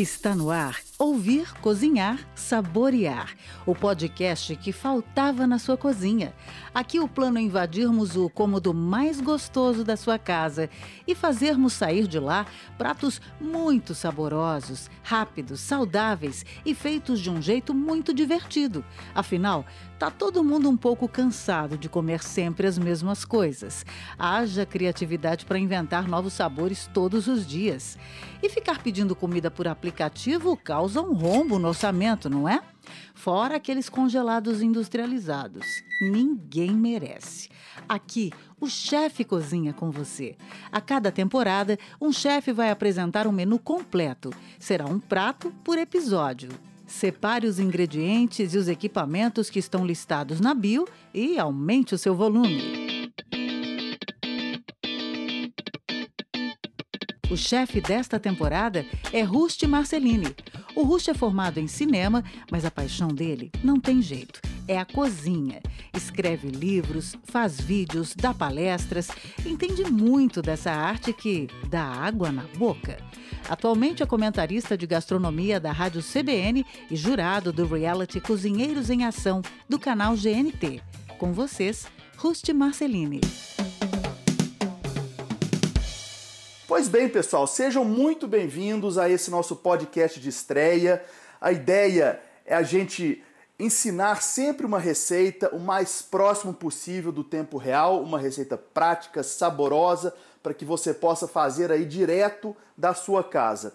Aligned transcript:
Está 0.00 0.32
no 0.32 0.48
ar 0.48 0.76
Ouvir, 0.96 1.52
Cozinhar, 1.54 2.20
Saborear, 2.36 3.34
o 3.66 3.74
podcast 3.74 4.54
que 4.54 4.70
faltava 4.70 5.44
na 5.44 5.58
sua 5.58 5.76
cozinha. 5.76 6.32
Aqui 6.74 7.00
o 7.00 7.08
plano 7.08 7.38
é 7.38 7.42
invadirmos 7.42 8.16
o 8.16 8.28
cômodo 8.28 8.74
mais 8.74 9.20
gostoso 9.20 9.84
da 9.84 9.96
sua 9.96 10.18
casa 10.18 10.68
e 11.06 11.14
fazermos 11.14 11.72
sair 11.72 12.06
de 12.06 12.18
lá 12.18 12.46
pratos 12.76 13.20
muito 13.40 13.94
saborosos, 13.94 14.90
rápidos, 15.02 15.60
saudáveis 15.60 16.44
e 16.64 16.74
feitos 16.74 17.20
de 17.20 17.30
um 17.30 17.40
jeito 17.40 17.74
muito 17.74 18.12
divertido. 18.12 18.84
Afinal, 19.14 19.64
tá 19.98 20.10
todo 20.10 20.44
mundo 20.44 20.68
um 20.68 20.76
pouco 20.76 21.08
cansado 21.08 21.76
de 21.76 21.88
comer 21.88 22.22
sempre 22.22 22.66
as 22.66 22.78
mesmas 22.78 23.24
coisas. 23.24 23.84
Haja 24.18 24.66
criatividade 24.66 25.44
para 25.44 25.58
inventar 25.58 26.06
novos 26.06 26.32
sabores 26.32 26.88
todos 26.92 27.26
os 27.26 27.46
dias. 27.46 27.98
E 28.42 28.48
ficar 28.48 28.82
pedindo 28.82 29.16
comida 29.16 29.50
por 29.50 29.66
aplicativo 29.66 30.56
causa 30.56 31.00
um 31.00 31.14
rombo 31.14 31.58
no 31.58 31.68
orçamento, 31.68 32.30
não 32.30 32.48
é? 32.48 32.62
Fora 33.14 33.56
aqueles 33.56 33.88
congelados 33.88 34.62
industrializados. 34.62 35.64
Ninguém 36.00 36.72
merece. 36.72 37.48
Aqui, 37.88 38.32
o 38.60 38.68
chefe 38.68 39.24
cozinha 39.24 39.72
com 39.72 39.90
você. 39.90 40.36
A 40.70 40.80
cada 40.80 41.12
temporada, 41.12 41.78
um 42.00 42.12
chefe 42.12 42.52
vai 42.52 42.70
apresentar 42.70 43.26
um 43.26 43.32
menu 43.32 43.58
completo. 43.58 44.30
Será 44.58 44.86
um 44.86 44.98
prato 44.98 45.52
por 45.62 45.78
episódio. 45.78 46.50
Separe 46.86 47.46
os 47.46 47.58
ingredientes 47.58 48.54
e 48.54 48.58
os 48.58 48.66
equipamentos 48.66 49.50
que 49.50 49.58
estão 49.58 49.86
listados 49.86 50.40
na 50.40 50.54
bio 50.54 50.88
e 51.12 51.38
aumente 51.38 51.94
o 51.94 51.98
seu 51.98 52.14
volume. 52.14 52.87
O 57.30 57.36
chefe 57.36 57.78
desta 57.78 58.18
temporada 58.18 58.86
é 59.12 59.22
Rusty 59.22 59.66
Marcelini. 59.66 60.34
O 60.74 60.82
Rusty 60.82 61.10
é 61.10 61.14
formado 61.14 61.60
em 61.60 61.66
cinema, 61.66 62.24
mas 62.50 62.64
a 62.64 62.70
paixão 62.70 63.08
dele 63.08 63.52
não 63.62 63.78
tem 63.78 64.00
jeito. 64.00 64.40
É 64.66 64.78
a 64.78 64.86
cozinha. 64.86 65.60
Escreve 65.94 66.48
livros, 66.48 67.16
faz 67.24 67.60
vídeos, 67.60 68.14
dá 68.14 68.32
palestras, 68.32 69.08
entende 69.44 69.84
muito 69.84 70.40
dessa 70.40 70.70
arte 70.70 71.12
que 71.12 71.48
dá 71.68 71.82
água 71.82 72.32
na 72.32 72.44
boca. 72.56 72.96
Atualmente 73.46 74.02
é 74.02 74.06
comentarista 74.06 74.76
de 74.76 74.86
gastronomia 74.86 75.60
da 75.60 75.70
Rádio 75.70 76.02
CBN 76.02 76.64
e 76.90 76.96
jurado 76.96 77.52
do 77.52 77.66
reality 77.66 78.20
Cozinheiros 78.20 78.88
em 78.88 79.04
Ação 79.04 79.42
do 79.68 79.78
canal 79.78 80.14
GNT. 80.16 80.80
Com 81.18 81.32
vocês, 81.34 81.86
Rusty 82.16 82.54
Marcelini. 82.54 83.20
Pois 86.68 86.86
bem, 86.86 87.08
pessoal, 87.08 87.46
sejam 87.46 87.82
muito 87.82 88.28
bem-vindos 88.28 88.98
a 88.98 89.08
esse 89.08 89.30
nosso 89.30 89.56
podcast 89.56 90.20
de 90.20 90.28
estreia. 90.28 91.02
A 91.40 91.50
ideia 91.50 92.20
é 92.44 92.54
a 92.54 92.62
gente 92.62 93.24
ensinar 93.58 94.20
sempre 94.20 94.66
uma 94.66 94.78
receita 94.78 95.48
o 95.56 95.58
mais 95.58 96.02
próximo 96.02 96.52
possível 96.52 97.10
do 97.10 97.24
tempo 97.24 97.56
real, 97.56 98.02
uma 98.02 98.18
receita 98.18 98.58
prática, 98.58 99.22
saborosa, 99.22 100.14
para 100.42 100.52
que 100.52 100.66
você 100.66 100.92
possa 100.92 101.26
fazer 101.26 101.72
aí 101.72 101.86
direto 101.86 102.54
da 102.76 102.92
sua 102.92 103.24
casa. 103.24 103.72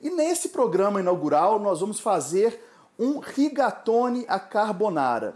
E 0.00 0.08
nesse 0.08 0.50
programa 0.50 1.00
inaugural 1.00 1.58
nós 1.58 1.80
vamos 1.80 1.98
fazer 1.98 2.64
um 2.96 3.18
rigatone 3.18 4.24
a 4.28 4.38
carbonara. 4.38 5.34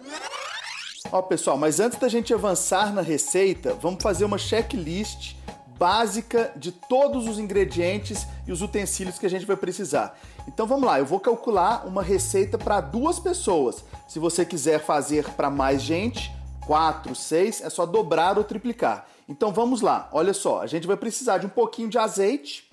Ó, 1.10 1.20
pessoal, 1.22 1.58
mas 1.58 1.80
antes 1.80 1.98
da 1.98 2.06
gente 2.06 2.32
avançar 2.32 2.94
na 2.94 3.02
receita, 3.02 3.74
vamos 3.74 4.00
fazer 4.00 4.24
uma 4.24 4.38
checklist 4.38 5.34
básica 5.80 6.52
de 6.56 6.70
todos 6.72 7.26
os 7.26 7.38
ingredientes 7.38 8.26
e 8.46 8.52
os 8.52 8.60
utensílios 8.60 9.18
que 9.18 9.24
a 9.24 9.30
gente 9.30 9.46
vai 9.46 9.56
precisar. 9.56 10.14
Então 10.46 10.66
vamos 10.66 10.84
lá, 10.84 10.98
eu 10.98 11.06
vou 11.06 11.18
calcular 11.18 11.86
uma 11.86 12.02
receita 12.02 12.58
para 12.58 12.82
duas 12.82 13.18
pessoas. 13.18 13.82
Se 14.06 14.18
você 14.18 14.44
quiser 14.44 14.84
fazer 14.84 15.24
para 15.30 15.48
mais 15.48 15.80
gente, 15.80 16.30
4, 16.66 17.14
6, 17.14 17.62
é 17.62 17.70
só 17.70 17.86
dobrar 17.86 18.36
ou 18.36 18.44
triplicar. 18.44 19.06
Então 19.26 19.54
vamos 19.54 19.80
lá, 19.80 20.06
olha 20.12 20.34
só, 20.34 20.60
a 20.60 20.66
gente 20.66 20.86
vai 20.86 20.98
precisar 20.98 21.38
de 21.38 21.46
um 21.46 21.50
pouquinho 21.50 21.88
de 21.88 21.96
azeite, 21.96 22.68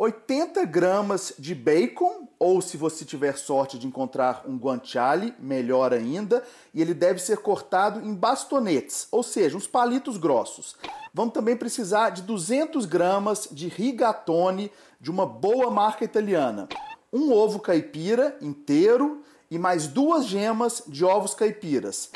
80 0.00 0.64
gramas 0.64 1.32
de 1.36 1.56
bacon, 1.56 2.28
ou 2.38 2.60
se 2.60 2.76
você 2.76 3.04
tiver 3.04 3.36
sorte 3.36 3.76
de 3.76 3.88
encontrar 3.88 4.44
um 4.46 4.56
guanciale, 4.56 5.34
melhor 5.40 5.92
ainda, 5.92 6.44
e 6.72 6.80
ele 6.80 6.94
deve 6.94 7.18
ser 7.18 7.38
cortado 7.38 8.00
em 8.06 8.14
bastonetes, 8.14 9.08
ou 9.10 9.24
seja, 9.24 9.56
uns 9.56 9.66
palitos 9.66 10.16
grossos. 10.16 10.76
Vamos 11.12 11.34
também 11.34 11.56
precisar 11.56 12.10
de 12.10 12.22
200 12.22 12.84
gramas 12.84 13.48
de 13.50 13.66
rigatone 13.66 14.70
de 15.00 15.10
uma 15.10 15.26
boa 15.26 15.68
marca 15.68 16.04
italiana, 16.04 16.68
um 17.12 17.32
ovo 17.32 17.58
caipira 17.58 18.38
inteiro 18.40 19.22
e 19.50 19.58
mais 19.58 19.88
duas 19.88 20.26
gemas 20.26 20.80
de 20.86 21.04
ovos 21.04 21.34
caipiras. 21.34 22.12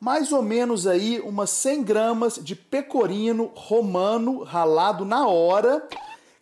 Mais 0.00 0.32
ou 0.32 0.40
menos 0.40 0.86
aí 0.86 1.20
umas 1.20 1.50
100 1.50 1.82
gramas 1.82 2.40
de 2.42 2.56
pecorino 2.56 3.50
romano 3.54 4.42
ralado 4.42 5.04
na 5.04 5.28
hora 5.28 5.86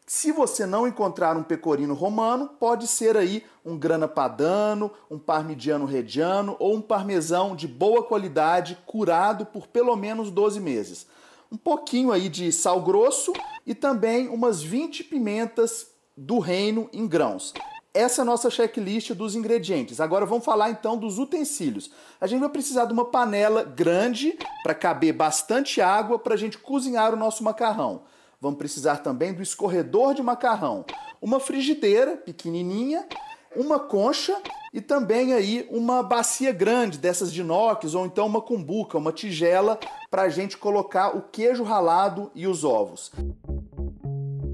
se 0.07 0.31
você 0.33 0.67
não 0.67 0.87
encontrar 0.87 1.35
um 1.37 1.43
pecorino 1.43 1.95
romano, 1.95 2.51
pode 2.61 2.87
ser 2.87 3.17
aí 3.17 3.43
um 3.65 3.79
grana 3.79 4.07
padano, 4.07 4.91
um 5.11 5.19
parmigiano 5.19 5.87
reggiano 5.87 6.57
ou 6.59 6.75
um 6.75 6.81
parmesão 6.83 7.57
de 7.57 7.67
boa 7.67 8.03
qualidade 8.03 8.79
curado 8.85 9.47
por 9.47 9.67
pelo 9.67 9.97
menos 9.97 10.31
12 10.31 10.61
meses. 10.61 11.07
Um 11.51 11.57
pouquinho 11.57 12.13
aí 12.13 12.29
de 12.29 12.53
sal 12.53 12.83
grosso 12.83 13.33
e 13.67 13.75
também 13.75 14.29
umas 14.29 14.63
20 14.63 15.05
pimentas 15.05 15.87
do 16.15 16.39
reino 16.39 16.89
em 16.93 17.07
grãos. 17.07 17.55
Essa 17.95 18.21
é 18.21 18.23
a 18.23 18.27
nossa 18.27 18.51
checklist 18.51 19.13
dos 19.13 19.35
ingredientes. 19.35 20.01
Agora 20.01 20.27
vamos 20.27 20.45
falar 20.45 20.69
então 20.69 20.99
dos 20.99 21.19
utensílios. 21.19 21.91
A 22.21 22.27
gente 22.27 22.41
vai 22.41 22.49
precisar 22.49 22.85
de 22.85 22.93
uma 22.93 23.05
panela 23.05 23.63
grande 23.63 24.37
para 24.63 24.75
caber 24.75 25.15
bastante 25.15 25.81
água 25.81 26.19
para 26.19 26.35
a 26.35 26.37
gente 26.37 26.59
cozinhar 26.59 27.15
o 27.15 27.17
nosso 27.17 27.43
macarrão. 27.43 28.03
Vamos 28.45 28.59
precisar 28.59 28.99
também 28.99 29.33
do 29.33 29.43
escorredor 29.43 30.13
de 30.13 30.23
macarrão, 30.23 30.85
uma 31.19 31.41
frigideira 31.41 32.15
pequenininha, 32.15 33.09
uma 33.57 33.81
concha 33.81 34.37
e 34.71 34.83
também 34.83 35.33
aí 35.33 35.67
uma 35.71 36.03
bacia 36.03 36.53
grande 36.53 36.99
dessas 36.99 37.33
de 37.33 37.41
inox 37.41 37.95
ou 37.95 38.05
então 38.05 38.27
uma 38.27 38.43
cumbuca, 38.43 38.99
uma 38.99 39.13
tigela 39.13 39.81
para 40.11 40.25
a 40.25 40.29
gente 40.29 40.59
colocar 40.59 41.17
o 41.17 41.23
queijo 41.23 41.65
ralado 41.65 42.31
e 42.35 42.47
os 42.47 42.65
ovos. 42.65 43.11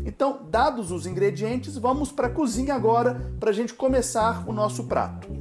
Então, 0.06 0.46
dados 0.48 0.92
os 0.92 1.04
ingredientes, 1.04 1.76
vamos 1.76 2.12
para 2.12 2.28
a 2.28 2.30
cozinha 2.30 2.76
agora 2.76 3.34
para 3.40 3.50
a 3.50 3.52
gente 3.52 3.74
começar 3.74 4.48
o 4.48 4.52
nosso 4.52 4.84
prato. 4.84 5.39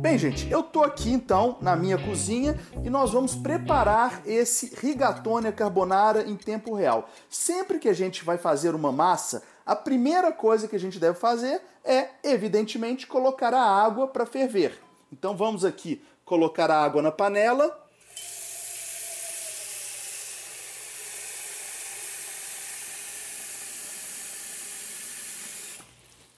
Bem, 0.00 0.16
gente, 0.16 0.50
eu 0.50 0.62
tô 0.62 0.82
aqui 0.82 1.10
então 1.10 1.58
na 1.60 1.76
minha 1.76 1.98
cozinha 1.98 2.58
e 2.82 2.88
nós 2.88 3.12
vamos 3.12 3.34
preparar 3.34 4.22
esse 4.24 4.74
rigatone 4.74 5.52
carbonara 5.52 6.22
em 6.22 6.36
tempo 6.36 6.74
real. 6.74 7.06
Sempre 7.28 7.78
que 7.78 7.86
a 7.86 7.92
gente 7.92 8.24
vai 8.24 8.38
fazer 8.38 8.74
uma 8.74 8.90
massa, 8.90 9.42
a 9.66 9.76
primeira 9.76 10.32
coisa 10.32 10.66
que 10.66 10.74
a 10.74 10.80
gente 10.80 10.98
deve 10.98 11.18
fazer 11.18 11.60
é, 11.84 12.08
evidentemente, 12.24 13.06
colocar 13.06 13.52
a 13.52 13.62
água 13.62 14.08
para 14.08 14.24
ferver. 14.24 14.80
Então 15.12 15.36
vamos 15.36 15.66
aqui 15.66 16.02
colocar 16.24 16.70
a 16.70 16.82
água 16.82 17.02
na 17.02 17.12
panela. 17.12 17.86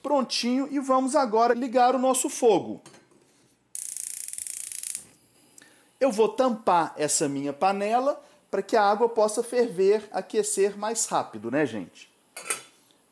Prontinho 0.01 0.67
e 0.69 0.81
vamos 0.81 1.15
agora 1.15 1.53
ligar 1.53 1.95
o 1.95 1.97
nosso 1.97 2.29
fogo. 2.29 2.81
Eu 6.03 6.11
vou 6.11 6.27
tampar 6.27 6.93
essa 6.97 7.29
minha 7.29 7.53
panela 7.53 8.21
para 8.51 8.61
que 8.61 8.75
a 8.75 8.83
água 8.83 9.07
possa 9.07 9.41
ferver, 9.41 10.05
aquecer 10.11 10.77
mais 10.77 11.05
rápido, 11.05 11.49
né, 11.49 11.65
gente? 11.65 12.11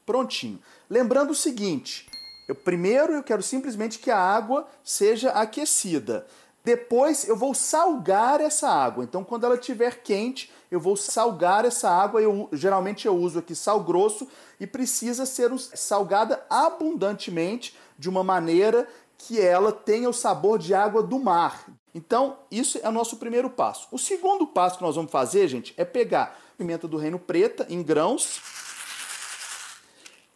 Prontinho. 0.05 0.59
Lembrando 0.89 1.31
o 1.31 1.33
seguinte, 1.33 2.09
eu, 2.49 2.53
primeiro 2.53 3.13
eu 3.13 3.23
quero 3.23 3.41
simplesmente 3.41 3.97
que 3.97 4.11
a 4.11 4.19
água 4.19 4.67
seja 4.83 5.29
aquecida. 5.29 6.27
Depois 6.65 7.25
eu 7.29 7.37
vou 7.37 7.53
salgar 7.53 8.41
essa 8.41 8.67
água. 8.67 9.05
Então, 9.05 9.23
quando 9.23 9.45
ela 9.45 9.55
estiver 9.55 10.03
quente, 10.03 10.51
eu 10.69 10.81
vou 10.81 10.97
salgar 10.97 11.63
essa 11.63 11.89
água. 11.89 12.21
Eu 12.21 12.49
geralmente 12.51 13.07
eu 13.07 13.15
uso 13.15 13.39
aqui 13.39 13.55
sal 13.55 13.79
grosso 13.79 14.27
e 14.59 14.67
precisa 14.67 15.25
ser 15.25 15.49
salgada 15.57 16.45
abundantemente 16.49 17.73
de 17.97 18.09
uma 18.09 18.21
maneira 18.21 18.85
que 19.17 19.39
ela 19.39 19.71
tenha 19.71 20.09
o 20.09 20.13
sabor 20.13 20.59
de 20.59 20.73
água 20.73 21.01
do 21.01 21.17
mar, 21.17 21.63
então, 21.93 22.39
isso 22.49 22.79
é 22.81 22.87
o 22.87 22.91
nosso 22.91 23.17
primeiro 23.17 23.49
passo. 23.49 23.87
O 23.91 23.97
segundo 23.97 24.47
passo 24.47 24.77
que 24.77 24.83
nós 24.83 24.95
vamos 24.95 25.11
fazer, 25.11 25.47
gente, 25.47 25.73
é 25.75 25.83
pegar 25.83 26.39
pimenta 26.57 26.87
do 26.87 26.97
reino 26.97 27.19
preta 27.19 27.65
em 27.69 27.83
grãos 27.83 28.39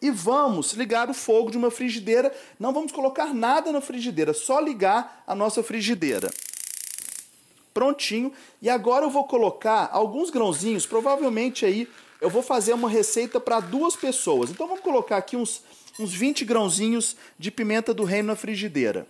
e 0.01 0.11
vamos 0.11 0.73
ligar 0.73 1.09
o 1.09 1.13
fogo 1.13 1.49
de 1.49 1.57
uma 1.57 1.71
frigideira. 1.71 2.33
Não 2.59 2.73
vamos 2.73 2.91
colocar 2.91 3.33
nada 3.33 3.71
na 3.71 3.79
frigideira, 3.79 4.33
só 4.33 4.59
ligar 4.59 5.23
a 5.25 5.33
nossa 5.33 5.63
frigideira. 5.63 6.29
Prontinho. 7.73 8.33
E 8.61 8.69
agora 8.69 9.05
eu 9.05 9.09
vou 9.09 9.25
colocar 9.25 9.89
alguns 9.91 10.29
grãozinhos, 10.29 10.85
provavelmente 10.85 11.65
aí 11.65 11.87
eu 12.19 12.29
vou 12.29 12.41
fazer 12.41 12.73
uma 12.73 12.89
receita 12.89 13.39
para 13.39 13.59
duas 13.59 13.95
pessoas. 13.95 14.49
Então 14.49 14.67
vamos 14.67 14.83
colocar 14.83 15.17
aqui 15.17 15.37
uns 15.37 15.63
uns 15.99 16.13
20 16.13 16.43
grãozinhos 16.45 17.15
de 17.37 17.49
pimenta 17.49 17.93
do 17.93 18.03
reino 18.03 18.27
na 18.27 18.35
frigideira. 18.35 19.07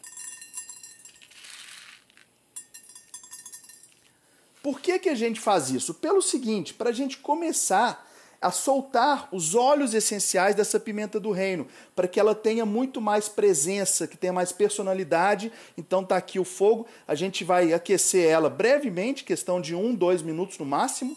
Por 4.65 4.81
que, 4.81 4.97
que 4.97 5.09
a 5.09 5.13
gente 5.13 5.39
faz 5.39 5.69
isso? 5.69 5.93
Pelo 5.93 6.23
seguinte, 6.23 6.73
para 6.73 6.89
a 6.89 6.91
gente 6.91 7.19
começar 7.19 8.03
a 8.41 8.49
soltar 8.49 9.29
os 9.31 9.53
óleos 9.53 9.93
essenciais 9.93 10.55
dessa 10.55 10.79
pimenta 10.79 11.19
do 11.19 11.29
reino, 11.29 11.67
para 11.95 12.07
que 12.07 12.19
ela 12.19 12.33
tenha 12.33 12.65
muito 12.65 12.99
mais 12.99 13.29
presença, 13.29 14.07
que 14.07 14.17
tenha 14.17 14.33
mais 14.33 14.51
personalidade. 14.51 15.51
Então 15.77 16.03
tá 16.03 16.17
aqui 16.17 16.39
o 16.39 16.43
fogo, 16.43 16.87
a 17.07 17.13
gente 17.13 17.43
vai 17.43 17.73
aquecer 17.73 18.27
ela 18.27 18.49
brevemente, 18.49 19.23
questão 19.23 19.61
de 19.61 19.75
um, 19.75 19.93
dois 19.93 20.23
minutos 20.23 20.57
no 20.57 20.65
máximo. 20.65 21.15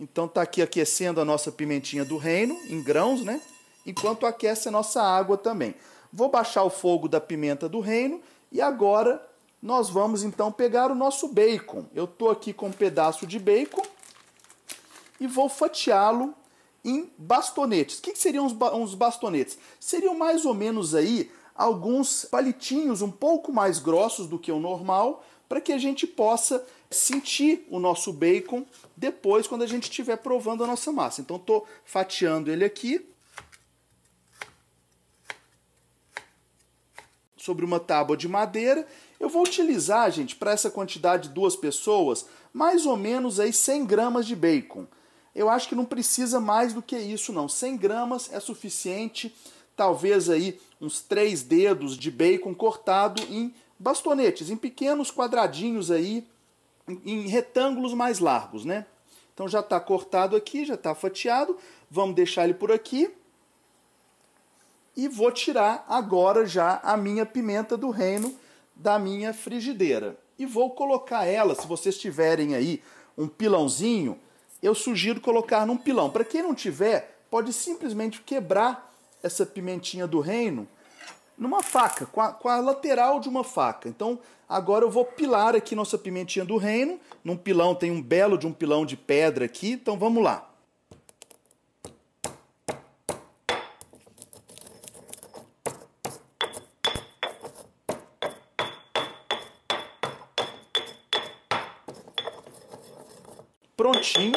Então 0.00 0.26
tá 0.26 0.40
aqui 0.40 0.62
aquecendo 0.62 1.20
a 1.20 1.26
nossa 1.26 1.52
pimentinha 1.52 2.06
do 2.06 2.16
reino, 2.16 2.58
em 2.70 2.82
grãos, 2.82 3.22
né? 3.22 3.38
Enquanto 3.84 4.24
aquece 4.24 4.68
a 4.68 4.70
nossa 4.70 5.02
água 5.02 5.36
também. 5.36 5.74
Vou 6.10 6.30
baixar 6.30 6.62
o 6.62 6.70
fogo 6.70 7.06
da 7.06 7.20
pimenta 7.20 7.68
do 7.68 7.80
reino 7.80 8.22
e 8.50 8.62
agora 8.62 9.27
nós 9.62 9.90
vamos 9.90 10.22
então 10.22 10.52
pegar 10.52 10.90
o 10.90 10.94
nosso 10.94 11.28
bacon. 11.28 11.86
Eu 11.94 12.04
estou 12.04 12.30
aqui 12.30 12.52
com 12.52 12.68
um 12.68 12.72
pedaço 12.72 13.26
de 13.26 13.38
bacon 13.38 13.82
e 15.20 15.26
vou 15.26 15.48
fatiá-lo 15.48 16.34
em 16.84 17.10
bastonetes. 17.18 17.98
O 17.98 18.02
que, 18.02 18.12
que 18.12 18.18
seriam 18.18 18.46
uns 18.46 18.94
bastonetes? 18.94 19.58
Seriam 19.80 20.16
mais 20.16 20.44
ou 20.44 20.54
menos 20.54 20.94
aí 20.94 21.30
alguns 21.54 22.24
palitinhos 22.24 23.02
um 23.02 23.10
pouco 23.10 23.52
mais 23.52 23.80
grossos 23.80 24.28
do 24.28 24.38
que 24.38 24.52
o 24.52 24.60
normal, 24.60 25.24
para 25.48 25.60
que 25.60 25.72
a 25.72 25.78
gente 25.78 26.06
possa 26.06 26.64
sentir 26.88 27.66
o 27.68 27.80
nosso 27.80 28.12
bacon 28.12 28.64
depois 28.96 29.46
quando 29.46 29.62
a 29.62 29.66
gente 29.66 29.84
estiver 29.84 30.16
provando 30.18 30.62
a 30.62 30.66
nossa 30.66 30.92
massa. 30.92 31.20
Então 31.20 31.36
estou 31.36 31.66
fatiando 31.84 32.50
ele 32.50 32.64
aqui 32.64 33.04
sobre 37.36 37.64
uma 37.64 37.80
tábua 37.80 38.16
de 38.16 38.28
madeira. 38.28 38.86
Eu 39.18 39.28
vou 39.28 39.42
utilizar, 39.42 40.10
gente, 40.10 40.36
para 40.36 40.52
essa 40.52 40.70
quantidade 40.70 41.28
de 41.28 41.34
duas 41.34 41.56
pessoas, 41.56 42.26
mais 42.52 42.86
ou 42.86 42.96
menos 42.96 43.40
aí 43.40 43.52
100 43.52 43.84
gramas 43.84 44.26
de 44.26 44.36
bacon. 44.36 44.86
Eu 45.34 45.48
acho 45.48 45.68
que 45.68 45.74
não 45.74 45.84
precisa 45.84 46.40
mais 46.40 46.72
do 46.72 46.82
que 46.82 46.96
isso, 46.96 47.32
não. 47.32 47.48
100 47.48 47.76
gramas 47.76 48.32
é 48.32 48.40
suficiente, 48.40 49.34
talvez 49.76 50.28
aí 50.28 50.60
uns 50.80 51.00
três 51.00 51.42
dedos 51.42 51.96
de 51.96 52.10
bacon 52.10 52.54
cortado 52.54 53.22
em 53.24 53.54
bastonetes, 53.78 54.50
em 54.50 54.56
pequenos 54.56 55.10
quadradinhos 55.10 55.90
aí, 55.90 56.26
em 57.04 57.28
retângulos 57.28 57.94
mais 57.94 58.18
largos, 58.18 58.64
né? 58.64 58.86
Então 59.34 59.46
já 59.46 59.60
está 59.60 59.78
cortado 59.78 60.34
aqui, 60.34 60.64
já 60.64 60.74
está 60.74 60.94
fatiado. 60.94 61.56
Vamos 61.88 62.16
deixar 62.16 62.44
ele 62.44 62.54
por 62.54 62.72
aqui. 62.72 63.08
E 64.96 65.06
vou 65.06 65.30
tirar 65.30 65.84
agora 65.88 66.44
já 66.44 66.80
a 66.82 66.96
minha 66.96 67.24
pimenta 67.24 67.76
do 67.76 67.90
reino 67.90 68.34
da 68.78 68.98
minha 68.98 69.34
frigideira. 69.34 70.16
E 70.38 70.46
vou 70.46 70.70
colocar 70.70 71.26
ela, 71.26 71.54
se 71.54 71.66
vocês 71.66 71.98
tiverem 71.98 72.54
aí 72.54 72.80
um 73.16 73.26
pilãozinho, 73.26 74.18
eu 74.62 74.74
sugiro 74.74 75.20
colocar 75.20 75.66
num 75.66 75.76
pilão. 75.76 76.08
Para 76.08 76.24
quem 76.24 76.42
não 76.42 76.54
tiver, 76.54 77.20
pode 77.28 77.52
simplesmente 77.52 78.22
quebrar 78.22 78.94
essa 79.22 79.44
pimentinha 79.44 80.06
do 80.06 80.20
reino 80.20 80.68
numa 81.36 81.62
faca, 81.62 82.06
com 82.06 82.20
a, 82.20 82.32
com 82.32 82.48
a, 82.48 82.60
lateral 82.60 83.20
de 83.20 83.28
uma 83.28 83.44
faca. 83.44 83.88
Então, 83.88 84.18
agora 84.48 84.84
eu 84.84 84.90
vou 84.90 85.04
pilar 85.04 85.54
aqui 85.54 85.74
nossa 85.74 85.98
pimentinha 85.98 86.44
do 86.44 86.56
reino. 86.56 86.98
Num 87.22 87.36
pilão 87.36 87.74
tem 87.74 87.90
um 87.90 88.02
belo 88.02 88.38
de 88.38 88.46
um 88.46 88.52
pilão 88.52 88.86
de 88.86 88.96
pedra 88.96 89.44
aqui. 89.44 89.72
Então, 89.72 89.98
vamos 89.98 90.22
lá. 90.22 90.47
Prontinho. 103.78 104.32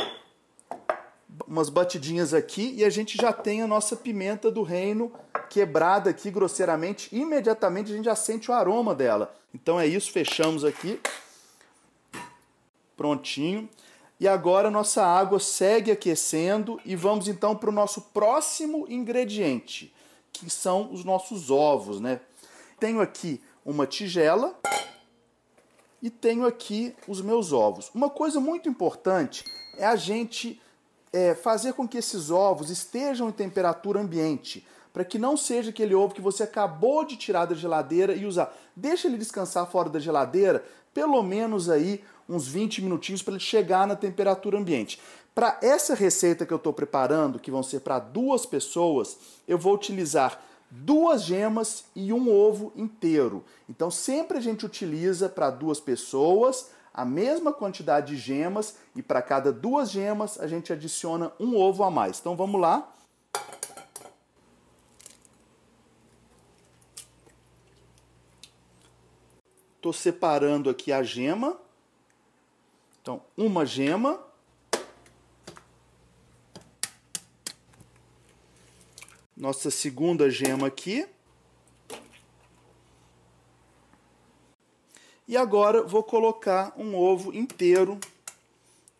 Umas 1.48 1.68
batidinhas 1.68 2.32
aqui 2.32 2.76
e 2.78 2.86
a 2.86 2.92
gente 2.92 3.18
já 3.18 3.34
tem 3.34 3.64
a 3.64 3.68
nossa 3.68 3.96
pimenta 3.96 4.52
do 4.52 4.62
reino 4.62 5.12
quebrada 5.50 6.12
aqui 6.12 6.30
grosseiramente, 6.30 7.10
imediatamente 7.12 7.92
a 7.92 7.96
gente 7.96 8.06
já 8.06 8.16
sente 8.16 8.52
o 8.52 8.54
aroma 8.54 8.94
dela. 8.94 9.36
Então 9.52 9.80
é 9.80 9.88
isso, 9.88 10.12
fechamos 10.12 10.64
aqui. 10.64 11.02
Prontinho. 12.96 13.68
E 14.20 14.28
agora 14.28 14.70
nossa 14.70 15.04
água 15.04 15.40
segue 15.40 15.90
aquecendo 15.90 16.80
e 16.86 16.96
vamos 16.96 17.28
então 17.28 17.56
para 17.56 17.72
o 17.72 17.74
nosso 17.74 18.00
próximo 18.14 18.86
ingrediente, 18.88 19.92
que 20.32 20.52
são 20.52 20.94
os 20.94 21.04
nossos 21.04 21.50
ovos, 21.50 22.00
né? 22.00 22.22
Tenho 22.80 23.02
aqui 23.02 23.42
uma 23.66 23.88
tigela 23.88 24.56
e 26.02 26.10
tenho 26.10 26.46
aqui 26.46 26.96
os 27.08 27.22
meus 27.22 27.52
ovos. 27.52 27.92
Uma 27.94 28.10
coisa 28.10 28.40
muito 28.40 28.68
importante 28.68 29.44
é 29.78 29.86
a 29.86 29.96
gente 29.96 30.62
é, 31.14 31.36
fazer 31.36 31.74
com 31.74 31.88
que 31.88 31.98
esses 31.98 32.30
ovos 32.30 32.70
estejam 32.70 33.30
em 33.30 33.32
temperatura 33.32 34.00
ambiente 34.00 34.66
para 34.94 35.06
que 35.06 35.18
não 35.18 35.38
seja 35.38 35.70
aquele 35.70 35.96
ovo 35.96 36.14
que 36.14 36.22
você 36.22 36.44
acabou 36.44 37.06
de 37.06 37.16
tirar 37.16 37.46
da 37.46 37.56
geladeira 37.56 38.14
e 38.14 38.26
usar. 38.26 38.54
Deixa 38.76 39.08
ele 39.08 39.18
descansar 39.18 39.66
fora 39.66 39.90
da 39.90 40.00
geladeira, 40.00 40.64
pelo 40.94 41.22
menos 41.24 41.70
aí 41.70 42.04
uns 42.28 42.48
20 42.48 42.82
minutinhos 42.82 43.22
para 43.22 43.34
ele 43.34 43.44
chegar 43.44 43.88
na 43.88 43.96
temperatura 43.96 44.58
ambiente. 44.58 45.00
Para 45.34 45.58
essa 45.62 45.96
receita 45.96 46.46
que 46.46 46.54
eu 46.54 46.58
estou 46.58 46.74
preparando, 46.74 47.40
que 47.40 47.52
vão 47.52 47.64
ser 47.64 47.80
para 47.80 48.00
duas 48.00 48.46
pessoas, 48.46 49.18
eu 49.48 49.58
vou 49.58 49.74
utilizar 49.74 50.42
duas 50.72 51.24
gemas 51.24 51.86
e 51.94 52.14
um 52.14 52.32
ovo 52.32 52.72
inteiro. 52.76 53.44
Então 53.70 53.92
sempre 53.92 54.38
a 54.38 54.42
gente 54.42 54.66
utiliza 54.66 55.28
para 55.28 55.52
duas 55.52 55.82
pessoas 55.82 56.72
a 56.94 57.04
mesma 57.06 57.52
quantidade 57.52 58.16
de 58.16 58.22
gemas 58.22 58.78
e 58.96 59.02
para 59.02 59.22
cada 59.22 59.52
duas 59.52 59.92
gemas 59.92 60.40
a 60.40 60.48
gente 60.48 60.72
adiciona 60.72 61.32
um 61.40 61.58
ovo 61.58 61.84
a 61.84 61.92
mais. 61.92 62.20
Então 62.20 62.36
vamos 62.36 62.60
lá. 62.60 62.90
Estou 69.76 69.92
separando 69.92 70.70
aqui 70.70 70.94
a 70.94 71.02
gema. 71.02 71.58
Então, 73.02 73.22
uma 73.36 73.66
gema. 73.66 74.31
Nossa 79.42 79.72
segunda 79.72 80.30
gema 80.30 80.68
aqui. 80.68 81.04
E 85.28 85.36
agora 85.36 85.82
vou 85.82 86.04
colocar 86.04 86.72
um 86.78 86.96
ovo 86.96 87.34
inteiro 87.34 88.00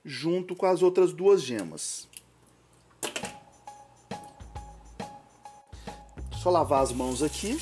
junto 0.04 0.56
com 0.56 0.66
as 0.66 0.82
outras 0.82 1.14
duas 1.14 1.44
gemas. 1.44 2.08
Só 6.42 6.50
lavar 6.50 6.82
as 6.82 6.92
mãos 6.92 7.22
aqui. 7.22 7.62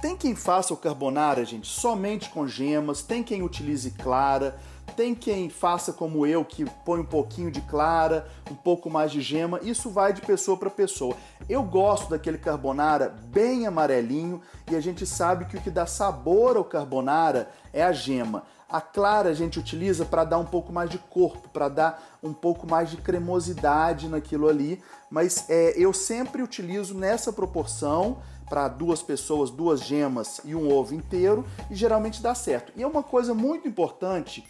Tem 0.00 0.16
quem 0.16 0.34
faça 0.34 0.74
o 0.74 0.76
carbonara, 0.76 1.44
gente, 1.44 1.68
somente 1.68 2.30
com 2.30 2.48
gemas, 2.48 3.04
tem 3.04 3.22
quem 3.22 3.42
utilize 3.42 3.92
clara, 3.92 4.60
tem 4.96 5.14
quem 5.14 5.48
faça 5.48 5.92
como 5.92 6.26
eu, 6.26 6.44
que 6.44 6.64
põe 6.84 7.00
um 7.00 7.04
pouquinho 7.04 7.50
de 7.50 7.60
clara, 7.62 8.26
um 8.50 8.54
pouco 8.54 8.90
mais 8.90 9.10
de 9.10 9.20
gema, 9.20 9.60
isso 9.62 9.90
vai 9.90 10.12
de 10.12 10.20
pessoa 10.20 10.56
para 10.56 10.70
pessoa. 10.70 11.16
Eu 11.48 11.62
gosto 11.62 12.10
daquele 12.10 12.38
carbonara 12.38 13.08
bem 13.08 13.66
amarelinho 13.66 14.40
e 14.70 14.76
a 14.76 14.80
gente 14.80 15.06
sabe 15.06 15.46
que 15.46 15.56
o 15.56 15.60
que 15.60 15.70
dá 15.70 15.86
sabor 15.86 16.56
ao 16.56 16.64
carbonara 16.64 17.50
é 17.72 17.82
a 17.82 17.92
gema. 17.92 18.44
A 18.68 18.80
clara 18.80 19.28
a 19.28 19.34
gente 19.34 19.58
utiliza 19.58 20.04
para 20.04 20.24
dar 20.24 20.38
um 20.38 20.46
pouco 20.46 20.72
mais 20.72 20.88
de 20.88 20.96
corpo, 20.96 21.46
para 21.50 21.68
dar 21.68 22.18
um 22.22 22.32
pouco 22.32 22.66
mais 22.66 22.90
de 22.90 22.96
cremosidade 22.96 24.08
naquilo 24.08 24.48
ali, 24.48 24.82
mas 25.10 25.44
é, 25.50 25.74
eu 25.76 25.92
sempre 25.92 26.42
utilizo 26.42 26.94
nessa 26.94 27.30
proporção 27.30 28.18
para 28.48 28.68
duas 28.68 29.02
pessoas, 29.02 29.50
duas 29.50 29.80
gemas 29.80 30.40
e 30.44 30.54
um 30.54 30.70
ovo 30.70 30.94
inteiro 30.94 31.44
e 31.70 31.74
geralmente 31.74 32.22
dá 32.22 32.34
certo. 32.34 32.72
E 32.76 32.82
é 32.82 32.86
uma 32.86 33.02
coisa 33.02 33.34
muito 33.34 33.66
importante, 33.66 34.42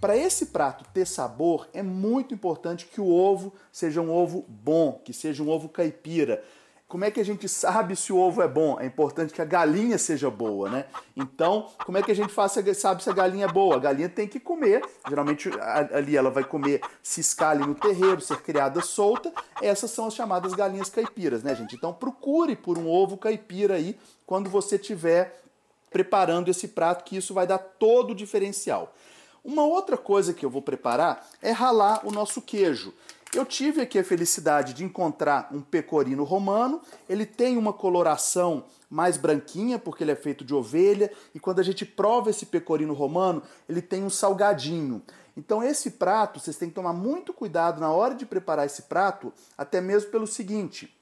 para 0.00 0.16
esse 0.16 0.46
prato 0.46 0.84
ter 0.94 1.06
sabor, 1.06 1.68
é 1.74 1.82
muito 1.82 2.32
importante 2.32 2.86
que 2.86 3.00
o 3.00 3.10
ovo 3.10 3.52
seja 3.70 4.00
um 4.00 4.10
ovo 4.10 4.44
bom, 4.48 5.00
que 5.04 5.12
seja 5.12 5.42
um 5.42 5.48
ovo 5.48 5.68
caipira. 5.68 6.42
Como 6.88 7.04
é 7.04 7.10
que 7.10 7.20
a 7.20 7.24
gente 7.24 7.48
sabe 7.48 7.94
se 7.94 8.12
o 8.12 8.18
ovo 8.18 8.42
é 8.42 8.48
bom? 8.48 8.76
É 8.80 8.86
importante 8.86 9.32
que 9.32 9.40
a 9.40 9.44
galinha 9.44 9.96
seja 9.96 10.28
boa, 10.28 10.68
né? 10.68 10.86
Então, 11.14 11.68
como 11.86 11.96
é 11.96 12.02
que 12.02 12.10
a 12.10 12.16
gente 12.16 12.32
faz, 12.32 12.52
sabe 12.74 13.04
se 13.04 13.08
a 13.08 13.12
galinha 13.12 13.44
é 13.44 13.52
boa? 13.52 13.76
A 13.76 13.78
galinha 13.78 14.08
tem 14.08 14.26
que 14.26 14.40
comer. 14.40 14.82
Geralmente 15.08 15.50
ali 15.92 16.16
ela 16.16 16.30
vai 16.30 16.42
comer 16.42 16.80
ciscar 17.00 17.50
ali 17.50 17.64
no 17.64 17.76
terreiro, 17.76 18.20
ser 18.20 18.42
criada 18.42 18.80
solta. 18.80 19.32
Essas 19.62 19.92
são 19.92 20.06
as 20.06 20.14
chamadas 20.14 20.52
galinhas 20.52 20.90
caipiras, 20.90 21.44
né, 21.44 21.54
gente? 21.54 21.76
Então, 21.76 21.92
procure 21.92 22.56
por 22.56 22.76
um 22.76 22.88
ovo 22.88 23.16
caipira 23.16 23.74
aí 23.74 23.96
quando 24.26 24.50
você 24.50 24.74
estiver 24.74 25.40
preparando 25.90 26.48
esse 26.48 26.66
prato, 26.68 27.04
que 27.04 27.16
isso 27.16 27.32
vai 27.34 27.46
dar 27.46 27.58
todo 27.58 28.10
o 28.10 28.14
diferencial. 28.16 28.92
Uma 29.44 29.64
outra 29.64 29.96
coisa 29.96 30.34
que 30.34 30.44
eu 30.44 30.50
vou 30.50 30.62
preparar 30.62 31.26
é 31.40 31.50
ralar 31.50 32.06
o 32.06 32.10
nosso 32.10 32.42
queijo. 32.42 32.92
Eu 33.32 33.46
tive 33.46 33.80
aqui 33.80 33.98
a 33.98 34.04
felicidade 34.04 34.74
de 34.74 34.84
encontrar 34.84 35.48
um 35.52 35.60
pecorino 35.60 36.24
romano. 36.24 36.82
Ele 37.08 37.24
tem 37.24 37.56
uma 37.56 37.72
coloração 37.72 38.64
mais 38.90 39.16
branquinha, 39.16 39.78
porque 39.78 40.02
ele 40.02 40.10
é 40.10 40.16
feito 40.16 40.44
de 40.44 40.52
ovelha, 40.52 41.12
e 41.32 41.38
quando 41.38 41.60
a 41.60 41.62
gente 41.62 41.86
prova 41.86 42.28
esse 42.28 42.46
pecorino 42.46 42.92
romano, 42.92 43.40
ele 43.68 43.80
tem 43.80 44.02
um 44.02 44.10
salgadinho. 44.10 45.00
Então 45.36 45.62
esse 45.62 45.92
prato, 45.92 46.40
vocês 46.40 46.56
têm 46.56 46.68
que 46.68 46.74
tomar 46.74 46.92
muito 46.92 47.32
cuidado 47.32 47.80
na 47.80 47.92
hora 47.92 48.16
de 48.16 48.26
preparar 48.26 48.66
esse 48.66 48.82
prato, 48.82 49.32
até 49.56 49.80
mesmo 49.80 50.10
pelo 50.10 50.26
seguinte: 50.26 50.92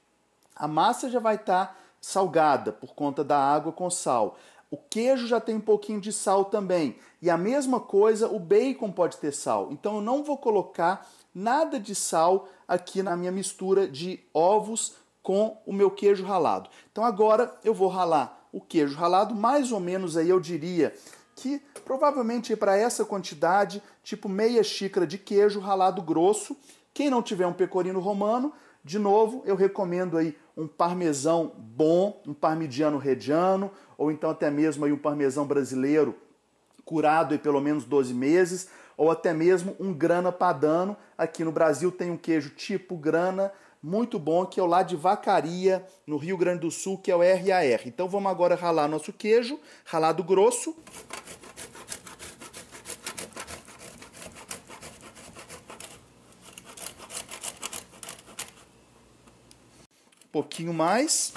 a 0.55 0.67
massa 0.67 1.09
já 1.09 1.19
vai 1.19 1.33
estar 1.33 1.65
tá 1.65 1.75
salgada 1.99 2.71
por 2.71 2.93
conta 2.93 3.23
da 3.23 3.39
água 3.39 3.73
com 3.73 3.89
sal. 3.89 4.37
O 4.71 4.77
queijo 4.77 5.25
já 5.25 5.39
tem 5.39 5.55
um 5.55 5.61
pouquinho 5.61 5.99
de 5.99 6.13
sal 6.13 6.45
também. 6.45 6.95
E 7.21 7.29
a 7.29 7.37
mesma 7.37 7.79
coisa, 7.79 8.27
o 8.27 8.39
bacon 8.39 8.91
pode 8.91 9.17
ter 9.17 9.33
sal. 9.33 9.69
Então 9.71 9.95
eu 9.95 10.01
não 10.01 10.23
vou 10.23 10.37
colocar 10.37 11.09
nada 11.33 11.79
de 11.79 11.95
sal 11.95 12.47
aqui 12.67 13.01
na 13.01 13.17
minha 13.17 13.31
mistura 13.31 13.87
de 13.87 14.19
ovos 14.33 14.93
com 15.23 15.57
o 15.65 15.73
meu 15.73 15.89
queijo 15.89 16.23
ralado. 16.23 16.69
Então 16.91 17.03
agora 17.03 17.53
eu 17.63 17.73
vou 17.73 17.87
ralar 17.87 18.47
o 18.51 18.61
queijo 18.61 18.95
ralado, 18.95 19.35
mais 19.35 19.71
ou 19.71 19.79
menos 19.79 20.17
aí 20.17 20.29
eu 20.29 20.39
diria 20.39 20.93
que 21.35 21.61
provavelmente 21.85 22.55
para 22.55 22.75
essa 22.75 23.05
quantidade, 23.05 23.81
tipo 24.03 24.27
meia 24.27 24.63
xícara 24.63 25.07
de 25.07 25.17
queijo 25.17 25.59
ralado 25.59 26.01
grosso. 26.01 26.55
Quem 26.93 27.09
não 27.09 27.21
tiver 27.21 27.47
um 27.47 27.53
pecorino 27.53 27.99
romano, 27.99 28.51
de 28.83 28.97
novo, 28.97 29.41
eu 29.45 29.55
recomendo 29.55 30.17
aí 30.17 30.37
um 30.55 30.67
parmesão 30.67 31.53
bom, 31.57 32.21
um 32.25 32.33
parmigiano 32.33 32.97
reggiano, 32.97 33.71
ou 33.99 34.09
então 34.09 34.29
até 34.29 34.49
mesmo 34.49 34.85
aí 34.85 34.93
um 34.93 34.97
parmesão 34.97 35.45
brasileiro 35.45 36.15
curado 36.85 37.35
em 37.35 37.37
pelo 37.37 37.59
menos 37.59 37.83
12 37.83 38.13
meses, 38.13 38.69
ou 38.95 39.11
até 39.11 39.33
mesmo 39.33 39.75
um 39.77 39.93
grana 39.93 40.31
padano. 40.31 40.95
Aqui 41.17 41.43
no 41.43 41.51
Brasil 41.51 41.91
tem 41.91 42.09
um 42.09 42.15
queijo 42.15 42.51
tipo 42.51 42.95
grana, 42.95 43.51
muito 43.83 44.17
bom, 44.17 44.45
que 44.45 44.57
é 44.57 44.63
o 44.63 44.65
lá 44.65 44.83
de 44.83 44.95
Vacaria, 44.95 45.85
no 46.07 46.15
Rio 46.15 46.37
Grande 46.37 46.61
do 46.61 46.71
Sul, 46.71 46.97
que 46.97 47.11
é 47.11 47.15
o 47.15 47.19
RAR. 47.19 47.81
Então 47.85 48.07
vamos 48.07 48.31
agora 48.31 48.55
ralar 48.55 48.87
nosso 48.87 49.11
queijo, 49.11 49.59
ralado 49.83 50.23
grosso. 50.23 50.73
Um 60.23 60.31
pouquinho 60.31 60.73
mais. 60.73 61.33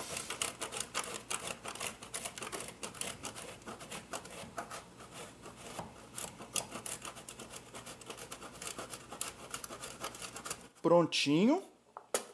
Prontinho. 10.83 11.63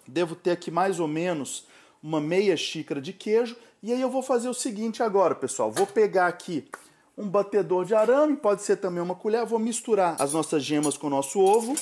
Devo 0.07 0.35
ter 0.35 0.53
aqui 0.53 0.71
mais 0.71 0.99
ou 0.99 1.07
menos 1.07 1.67
uma 2.03 2.21
meia 2.21 2.57
xícara 2.57 3.01
de 3.01 3.13
queijo. 3.13 3.57
E 3.83 3.93
aí 3.93 4.01
eu 4.01 4.11
vou 4.11 4.23
fazer 4.23 4.49
o 4.49 4.55
seguinte 4.55 5.03
agora, 5.03 5.35
pessoal. 5.35 5.71
Vou 5.71 5.87
pegar 5.87 6.27
aqui 6.27 6.69
um 7.17 7.29
batedor 7.29 7.85
de 7.85 7.95
arame, 7.95 8.37
pode 8.37 8.63
ser 8.63 8.77
também 8.77 9.03
uma 9.03 9.15
colher. 9.15 9.45
Vou 9.45 9.59
misturar 9.59 10.17
as 10.19 10.33
nossas 10.33 10.65
gemas 10.65 10.97
com 10.97 11.09
o 11.09 11.11
nosso 11.11 11.39
ovo. 11.39 11.75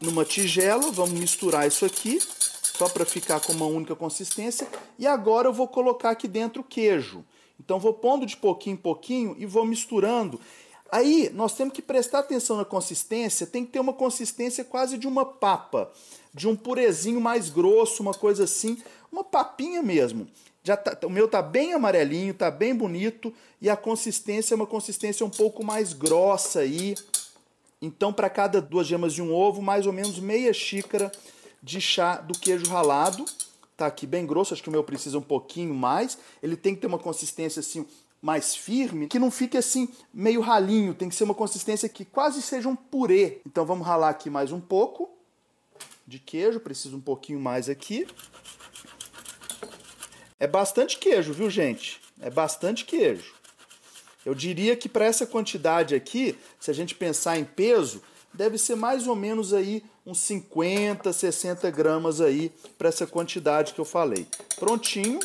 Numa 0.00 0.24
tigela, 0.24 0.90
vamos 0.92 1.18
misturar 1.18 1.66
isso 1.66 1.84
aqui, 1.84 2.20
só 2.20 2.88
para 2.88 3.04
ficar 3.04 3.40
com 3.40 3.52
uma 3.52 3.66
única 3.66 3.94
consistência. 3.94 4.66
E 4.98 5.06
agora 5.06 5.48
eu 5.48 5.52
vou 5.52 5.68
colocar 5.68 6.10
aqui 6.10 6.26
dentro 6.28 6.62
o 6.62 6.64
queijo. 6.64 7.24
Então 7.58 7.78
vou 7.78 7.92
pondo 7.92 8.24
de 8.24 8.36
pouquinho 8.36 8.74
em 8.74 8.78
pouquinho 8.78 9.34
e 9.38 9.46
vou 9.46 9.64
misturando. 9.64 10.40
Aí 10.90 11.30
nós 11.34 11.54
temos 11.54 11.74
que 11.74 11.82
prestar 11.82 12.20
atenção 12.20 12.56
na 12.56 12.64
consistência, 12.64 13.46
tem 13.46 13.64
que 13.64 13.72
ter 13.72 13.80
uma 13.80 13.92
consistência 13.92 14.64
quase 14.64 14.96
de 14.96 15.06
uma 15.06 15.24
papa, 15.24 15.90
de 16.32 16.46
um 16.46 16.54
purezinho 16.54 17.20
mais 17.20 17.50
grosso, 17.50 18.02
uma 18.02 18.14
coisa 18.14 18.44
assim, 18.44 18.78
uma 19.10 19.24
papinha 19.24 19.82
mesmo. 19.82 20.28
Já 20.62 20.76
tá, 20.76 21.06
o 21.06 21.10
meu 21.10 21.28
tá 21.28 21.40
bem 21.40 21.72
amarelinho, 21.72 22.34
tá 22.34 22.50
bem 22.50 22.74
bonito 22.74 23.32
e 23.60 23.70
a 23.70 23.76
consistência 23.76 24.54
é 24.54 24.56
uma 24.56 24.66
consistência 24.66 25.24
um 25.24 25.30
pouco 25.30 25.64
mais 25.64 25.92
grossa 25.92 26.60
aí. 26.60 26.94
Então, 27.80 28.12
para 28.12 28.28
cada 28.28 28.60
duas 28.60 28.86
gemas 28.86 29.12
de 29.12 29.22
um 29.22 29.32
ovo, 29.32 29.62
mais 29.62 29.86
ou 29.86 29.92
menos 29.92 30.18
meia 30.18 30.52
xícara 30.52 31.12
de 31.62 31.80
chá 31.80 32.16
do 32.16 32.36
queijo 32.38 32.66
ralado. 32.66 33.24
Tá 33.76 33.86
aqui 33.86 34.06
bem 34.06 34.26
grosso, 34.26 34.54
acho 34.54 34.62
que 34.62 34.68
o 34.68 34.72
meu 34.72 34.82
precisa 34.82 35.18
um 35.18 35.22
pouquinho 35.22 35.74
mais. 35.74 36.18
Ele 36.42 36.56
tem 36.56 36.74
que 36.74 36.80
ter 36.80 36.86
uma 36.86 36.98
consistência 36.98 37.60
assim 37.60 37.86
mais 38.20 38.54
firme, 38.54 39.06
que 39.06 39.18
não 39.18 39.30
fique 39.30 39.56
assim 39.56 39.88
meio 40.12 40.40
ralinho, 40.40 40.94
tem 40.94 41.08
que 41.08 41.14
ser 41.14 41.24
uma 41.24 41.34
consistência 41.34 41.88
que 41.88 42.04
quase 42.04 42.42
seja 42.42 42.68
um 42.68 42.76
purê. 42.76 43.40
Então 43.46 43.64
vamos 43.64 43.86
ralar 43.86 44.10
aqui 44.10 44.30
mais 44.30 44.52
um 44.52 44.60
pouco 44.60 45.10
de 46.06 46.18
queijo, 46.18 46.60
preciso 46.60 46.96
um 46.96 47.00
pouquinho 47.00 47.40
mais 47.40 47.68
aqui. 47.68 48.06
É 50.38 50.46
bastante 50.46 50.98
queijo, 50.98 51.32
viu, 51.32 51.50
gente? 51.50 52.00
É 52.20 52.30
bastante 52.30 52.84
queijo. 52.84 53.34
Eu 54.24 54.34
diria 54.34 54.76
que 54.76 54.88
para 54.88 55.04
essa 55.04 55.26
quantidade 55.26 55.94
aqui, 55.94 56.36
se 56.58 56.70
a 56.70 56.74
gente 56.74 56.94
pensar 56.94 57.38
em 57.38 57.44
peso, 57.44 58.02
deve 58.34 58.58
ser 58.58 58.74
mais 58.74 59.06
ou 59.06 59.16
menos 59.16 59.54
aí 59.54 59.82
uns 60.04 60.18
50, 60.18 61.12
60 61.12 61.70
gramas 61.70 62.20
aí 62.20 62.52
para 62.76 62.88
essa 62.88 63.06
quantidade 63.06 63.72
que 63.72 63.80
eu 63.80 63.84
falei. 63.84 64.26
Prontinho. 64.58 65.20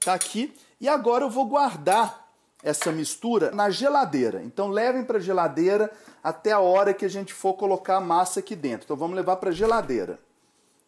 Tá 0.00 0.14
aqui. 0.14 0.52
E 0.80 0.88
agora 0.88 1.24
eu 1.24 1.30
vou 1.30 1.46
guardar 1.46 2.26
essa 2.62 2.90
mistura 2.90 3.50
na 3.50 3.70
geladeira. 3.70 4.42
Então 4.42 4.68
levem 4.68 5.04
para 5.04 5.18
a 5.18 5.20
geladeira 5.20 5.90
até 6.22 6.52
a 6.52 6.60
hora 6.60 6.92
que 6.92 7.04
a 7.04 7.08
gente 7.08 7.32
for 7.32 7.54
colocar 7.54 7.96
a 7.96 8.00
massa 8.00 8.40
aqui 8.40 8.56
dentro. 8.56 8.84
Então 8.84 8.96
vamos 8.96 9.16
levar 9.16 9.36
para 9.36 9.50
a 9.50 9.52
geladeira. 9.52 10.18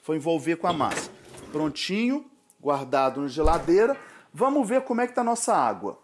Vou 0.04 0.16
envolver 0.16 0.56
com 0.56 0.66
a 0.66 0.72
massa. 0.72 1.10
Prontinho, 1.52 2.28
guardado 2.60 3.20
na 3.20 3.28
geladeira. 3.28 3.96
Vamos 4.32 4.68
ver 4.68 4.82
como 4.82 5.00
é 5.00 5.06
que 5.06 5.12
está 5.12 5.22
a 5.22 5.24
nossa 5.24 5.54
água. 5.54 5.98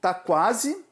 Tá 0.00 0.14
quase. 0.14 0.84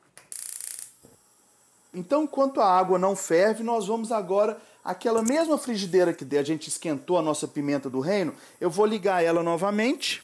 Então, 1.93 2.25
enquanto 2.25 2.61
a 2.61 2.67
água 2.67 2.99
não 2.99 3.15
ferve, 3.15 3.63
nós 3.63 3.87
vamos 3.87 4.11
agora 4.11 4.61
aquela 4.85 5.23
mesma 5.23 5.57
frigideira 5.57 6.13
que 6.13 6.37
a 6.37 6.43
gente 6.43 6.69
esquentou 6.69 7.17
a 7.17 7.23
nossa 7.23 7.49
pimenta 7.49 7.89
do 7.89 8.01
reino, 8.01 8.35
eu 8.61 8.69
vou 8.69 8.85
ligar 8.85 9.25
ela 9.25 9.43
novamente 9.43 10.21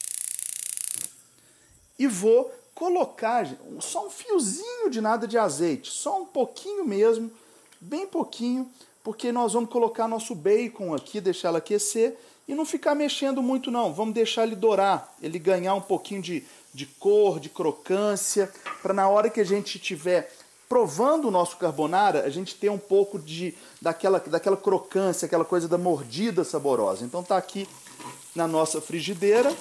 e 1.97 2.05
vou 2.05 2.53
colocar 2.75 3.47
só 3.79 4.07
um 4.07 4.09
fiozinho 4.09 4.89
de 4.89 5.01
nada 5.01 5.27
de 5.27 5.37
azeite, 5.37 5.89
só 5.89 6.21
um 6.21 6.25
pouquinho 6.25 6.85
mesmo, 6.85 7.31
bem 7.79 8.05
pouquinho, 8.05 8.69
porque 9.03 9.31
nós 9.31 9.53
vamos 9.53 9.69
colocar 9.69 10.07
nosso 10.07 10.35
bacon 10.35 10.93
aqui, 10.93 11.19
deixar 11.19 11.49
ela 11.49 11.57
aquecer 11.57 12.17
e 12.47 12.53
não 12.53 12.65
ficar 12.65 12.95
mexendo 12.95 13.41
muito 13.41 13.71
não, 13.71 13.93
vamos 13.93 14.13
deixar 14.13 14.43
ele 14.43 14.55
dourar, 14.55 15.13
ele 15.21 15.39
ganhar 15.39 15.73
um 15.73 15.81
pouquinho 15.81 16.21
de, 16.21 16.43
de 16.73 16.85
cor, 16.85 17.39
de 17.39 17.49
crocância, 17.49 18.51
para 18.81 18.93
na 18.93 19.07
hora 19.07 19.29
que 19.29 19.39
a 19.39 19.45
gente 19.45 19.79
tiver 19.79 20.31
provando 20.71 21.27
o 21.27 21.31
nosso 21.31 21.57
carbonara, 21.57 22.23
a 22.23 22.29
gente 22.29 22.55
tem 22.55 22.69
um 22.69 22.77
pouco 22.77 23.19
de 23.19 23.53
daquela, 23.81 24.19
daquela 24.19 24.55
crocância, 24.55 25.25
aquela 25.25 25.43
coisa 25.43 25.67
da 25.67 25.77
mordida 25.77 26.45
saborosa. 26.45 27.03
Então 27.03 27.21
tá 27.21 27.35
aqui 27.35 27.67
na 28.33 28.47
nossa 28.47 28.79
frigideira. 28.79 29.53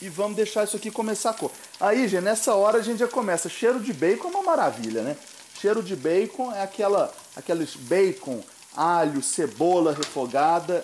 E 0.00 0.08
vamos 0.08 0.38
deixar 0.38 0.64
isso 0.64 0.74
aqui 0.74 0.90
começar 0.90 1.30
a 1.30 1.34
cor. 1.34 1.50
Aí, 1.78 2.08
gente, 2.08 2.22
nessa 2.22 2.54
hora 2.54 2.78
a 2.78 2.82
gente 2.82 3.00
já 3.00 3.08
começa. 3.08 3.50
Cheiro 3.50 3.78
de 3.78 3.92
bacon 3.92 4.28
é 4.28 4.30
uma 4.30 4.42
maravilha, 4.42 5.02
né? 5.02 5.18
Cheiro 5.60 5.82
de 5.82 5.94
bacon 5.94 6.50
é 6.50 6.62
aquela, 6.62 7.12
aqueles 7.36 7.76
bacon, 7.76 8.42
alho, 8.74 9.22
cebola 9.22 9.92
refogada. 9.92 10.82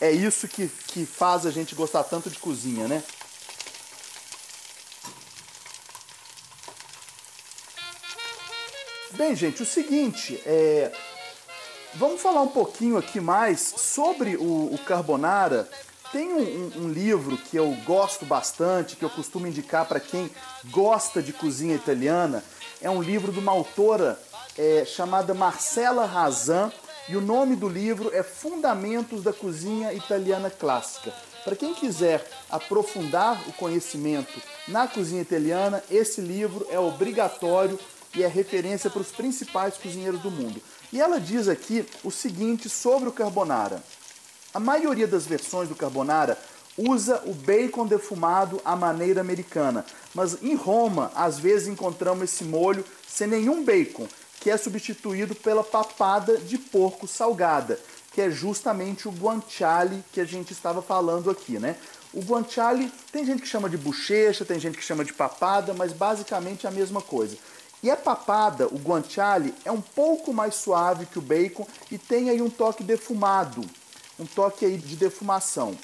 É 0.00 0.10
isso 0.10 0.48
que, 0.48 0.68
que 0.86 1.04
faz 1.04 1.44
a 1.44 1.50
gente 1.50 1.74
gostar 1.74 2.02
tanto 2.02 2.30
de 2.30 2.38
cozinha, 2.38 2.88
né? 2.88 3.02
Bem, 9.14 9.36
gente, 9.36 9.62
o 9.62 9.66
seguinte, 9.66 10.40
é... 10.46 10.90
vamos 11.94 12.20
falar 12.20 12.40
um 12.40 12.48
pouquinho 12.48 12.96
aqui 12.96 13.20
mais 13.20 13.60
sobre 13.60 14.36
o, 14.36 14.72
o 14.72 14.78
carbonara. 14.86 15.68
Tem 16.10 16.32
um, 16.32 16.84
um, 16.84 16.88
livro 16.88 17.36
que 17.36 17.56
eu 17.56 17.76
gosto 17.84 18.24
bastante, 18.24 18.96
que 18.96 19.04
eu 19.04 19.10
costumo 19.10 19.46
indicar 19.46 19.86
para 19.86 20.00
quem 20.00 20.30
gosta 20.70 21.22
de 21.22 21.30
cozinha 21.30 21.74
italiana. 21.74 22.42
É 22.80 22.88
um 22.88 23.02
livro 23.02 23.30
de 23.32 23.38
uma 23.38 23.52
autora 23.52 24.18
é, 24.56 24.84
chamada 24.86 25.34
Marcela 25.34 26.06
Razan 26.06 26.72
e 27.06 27.14
o 27.14 27.20
nome 27.20 27.54
do 27.54 27.68
livro 27.68 28.10
é 28.14 28.22
Fundamentos 28.22 29.22
da 29.22 29.32
Cozinha 29.32 29.92
Italiana 29.92 30.48
Clássica. 30.48 31.12
Para 31.44 31.56
quem 31.56 31.74
quiser 31.74 32.26
aprofundar 32.48 33.42
o 33.46 33.52
conhecimento 33.52 34.40
na 34.68 34.86
cozinha 34.86 35.20
italiana, 35.20 35.82
esse 35.90 36.20
livro 36.20 36.66
é 36.70 36.78
obrigatório 36.78 37.78
e 38.14 38.22
é 38.22 38.26
referência 38.26 38.90
para 38.90 39.02
os 39.02 39.10
principais 39.10 39.76
cozinheiros 39.76 40.20
do 40.20 40.30
mundo. 40.30 40.60
E 40.92 41.00
ela 41.00 41.18
diz 41.18 41.48
aqui 41.48 41.86
o 42.04 42.10
seguinte 42.10 42.68
sobre 42.68 43.08
o 43.08 43.12
carbonara. 43.12 43.82
A 44.52 44.60
maioria 44.60 45.06
das 45.06 45.26
versões 45.26 45.68
do 45.68 45.74
carbonara 45.74 46.38
usa 46.76 47.22
o 47.26 47.34
bacon 47.34 47.86
defumado 47.86 48.60
à 48.64 48.74
maneira 48.76 49.20
americana, 49.20 49.84
mas 50.14 50.42
em 50.42 50.54
Roma 50.54 51.10
às 51.14 51.38
vezes 51.38 51.68
encontramos 51.68 52.24
esse 52.24 52.44
molho 52.44 52.84
sem 53.06 53.26
nenhum 53.26 53.64
bacon, 53.64 54.06
que 54.40 54.50
é 54.50 54.56
substituído 54.56 55.34
pela 55.34 55.62
papada 55.62 56.36
de 56.38 56.58
porco 56.58 57.06
salgada, 57.06 57.78
que 58.12 58.20
é 58.20 58.30
justamente 58.30 59.08
o 59.08 59.12
guanciale 59.12 60.04
que 60.12 60.20
a 60.20 60.24
gente 60.24 60.52
estava 60.52 60.82
falando 60.82 61.30
aqui, 61.30 61.58
né? 61.58 61.76
O 62.12 62.20
guanciale 62.20 62.92
tem 63.10 63.24
gente 63.24 63.40
que 63.40 63.48
chama 63.48 63.70
de 63.70 63.78
bochecha, 63.78 64.44
tem 64.44 64.60
gente 64.60 64.76
que 64.76 64.84
chama 64.84 65.04
de 65.04 65.14
papada, 65.14 65.72
mas 65.72 65.92
basicamente 65.92 66.66
é 66.66 66.68
a 66.68 66.72
mesma 66.72 67.00
coisa. 67.00 67.36
E 67.82 67.90
a 67.90 67.96
papada, 67.96 68.68
o 68.68 68.78
guanciale, 68.78 69.52
é 69.64 69.72
um 69.72 69.80
pouco 69.80 70.32
mais 70.32 70.54
suave 70.54 71.04
que 71.06 71.18
o 71.18 71.22
bacon 71.22 71.66
e 71.90 71.98
tem 71.98 72.30
aí 72.30 72.40
um 72.40 72.48
toque 72.48 72.84
defumado, 72.84 73.60
um 74.20 74.24
toque 74.24 74.64
aí 74.64 74.76
de 74.76 74.94
defumação. 74.94 75.76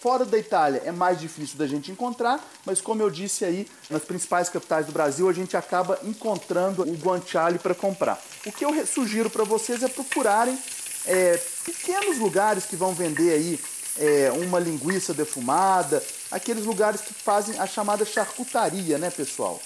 Fora 0.00 0.24
da 0.24 0.36
Itália 0.36 0.82
é 0.84 0.90
mais 0.90 1.20
difícil 1.20 1.56
da 1.56 1.68
gente 1.68 1.92
encontrar, 1.92 2.42
mas 2.64 2.80
como 2.80 3.02
eu 3.02 3.10
disse 3.10 3.44
aí, 3.44 3.68
nas 3.88 4.02
principais 4.02 4.48
capitais 4.48 4.86
do 4.86 4.92
Brasil 4.92 5.28
a 5.28 5.32
gente 5.32 5.56
acaba 5.56 6.00
encontrando 6.02 6.82
o 6.82 6.96
guanciale 6.96 7.58
para 7.58 7.76
comprar. 7.76 8.20
O 8.44 8.50
que 8.50 8.64
eu 8.64 8.86
sugiro 8.86 9.30
para 9.30 9.44
vocês 9.44 9.84
é 9.84 9.88
procurarem 9.88 10.58
é, 11.06 11.40
pequenos 11.64 12.18
lugares 12.18 12.64
que 12.64 12.74
vão 12.74 12.92
vender 12.92 13.32
aí 13.32 13.60
é, 13.98 14.32
uma 14.32 14.58
linguiça 14.58 15.12
defumada, 15.12 16.02
aqueles 16.30 16.64
lugares 16.64 17.02
que 17.02 17.12
fazem 17.12 17.58
a 17.60 17.66
chamada 17.66 18.04
charcutaria, 18.04 18.98
né, 18.98 19.10
pessoal? 19.10 19.60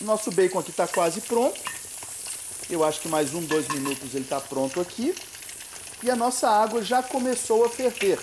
Nosso 0.00 0.30
bacon 0.30 0.60
aqui 0.60 0.70
está 0.70 0.88
quase 0.88 1.20
pronto. 1.20 1.60
Eu 2.70 2.82
acho 2.82 3.00
que 3.00 3.08
mais 3.08 3.34
um, 3.34 3.42
dois 3.42 3.68
minutos 3.68 4.14
ele 4.14 4.24
está 4.24 4.40
pronto 4.40 4.80
aqui. 4.80 5.14
E 6.02 6.10
a 6.10 6.16
nossa 6.16 6.48
água 6.48 6.82
já 6.82 7.02
começou 7.02 7.64
a 7.66 7.68
ferver. 7.68 8.18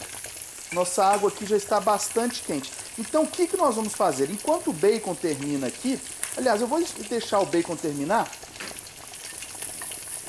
Nossa 0.72 1.06
água 1.06 1.30
aqui 1.30 1.46
já 1.46 1.56
está 1.56 1.80
bastante 1.80 2.42
quente. 2.42 2.72
Então 2.98 3.24
o 3.24 3.28
que, 3.28 3.46
que 3.46 3.56
nós 3.56 3.76
vamos 3.76 3.94
fazer? 3.94 4.32
Enquanto 4.32 4.72
o 4.72 4.74
bacon 4.74 5.14
termina 5.14 5.68
aqui, 5.68 6.00
aliás, 6.36 6.60
eu 6.62 6.68
vou 6.68 6.84
deixar 7.08 7.40
o 7.40 7.46
bacon 7.46 7.76
terminar, 7.76 8.28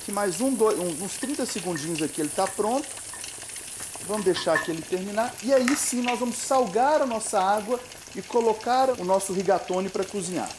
que 0.04 0.12
mais 0.12 0.42
um, 0.42 0.52
dois, 0.52 0.78
uns 0.78 1.16
30 1.16 1.46
segundinhos 1.46 2.02
aqui 2.02 2.20
ele 2.20 2.28
está 2.28 2.46
pronto. 2.46 2.86
Vamos 4.06 4.24
deixar 4.24 4.54
aqui 4.54 4.70
ele 4.70 4.82
terminar. 4.82 5.34
E 5.42 5.52
aí 5.54 5.74
sim 5.76 6.02
nós 6.02 6.18
vamos 6.18 6.36
salgar 6.36 7.00
a 7.00 7.06
nossa 7.06 7.40
água 7.40 7.80
e 8.14 8.20
colocar 8.20 8.90
o 9.00 9.04
nosso 9.04 9.32
rigatone 9.32 9.88
para 9.88 10.04
cozinhar. 10.04 10.50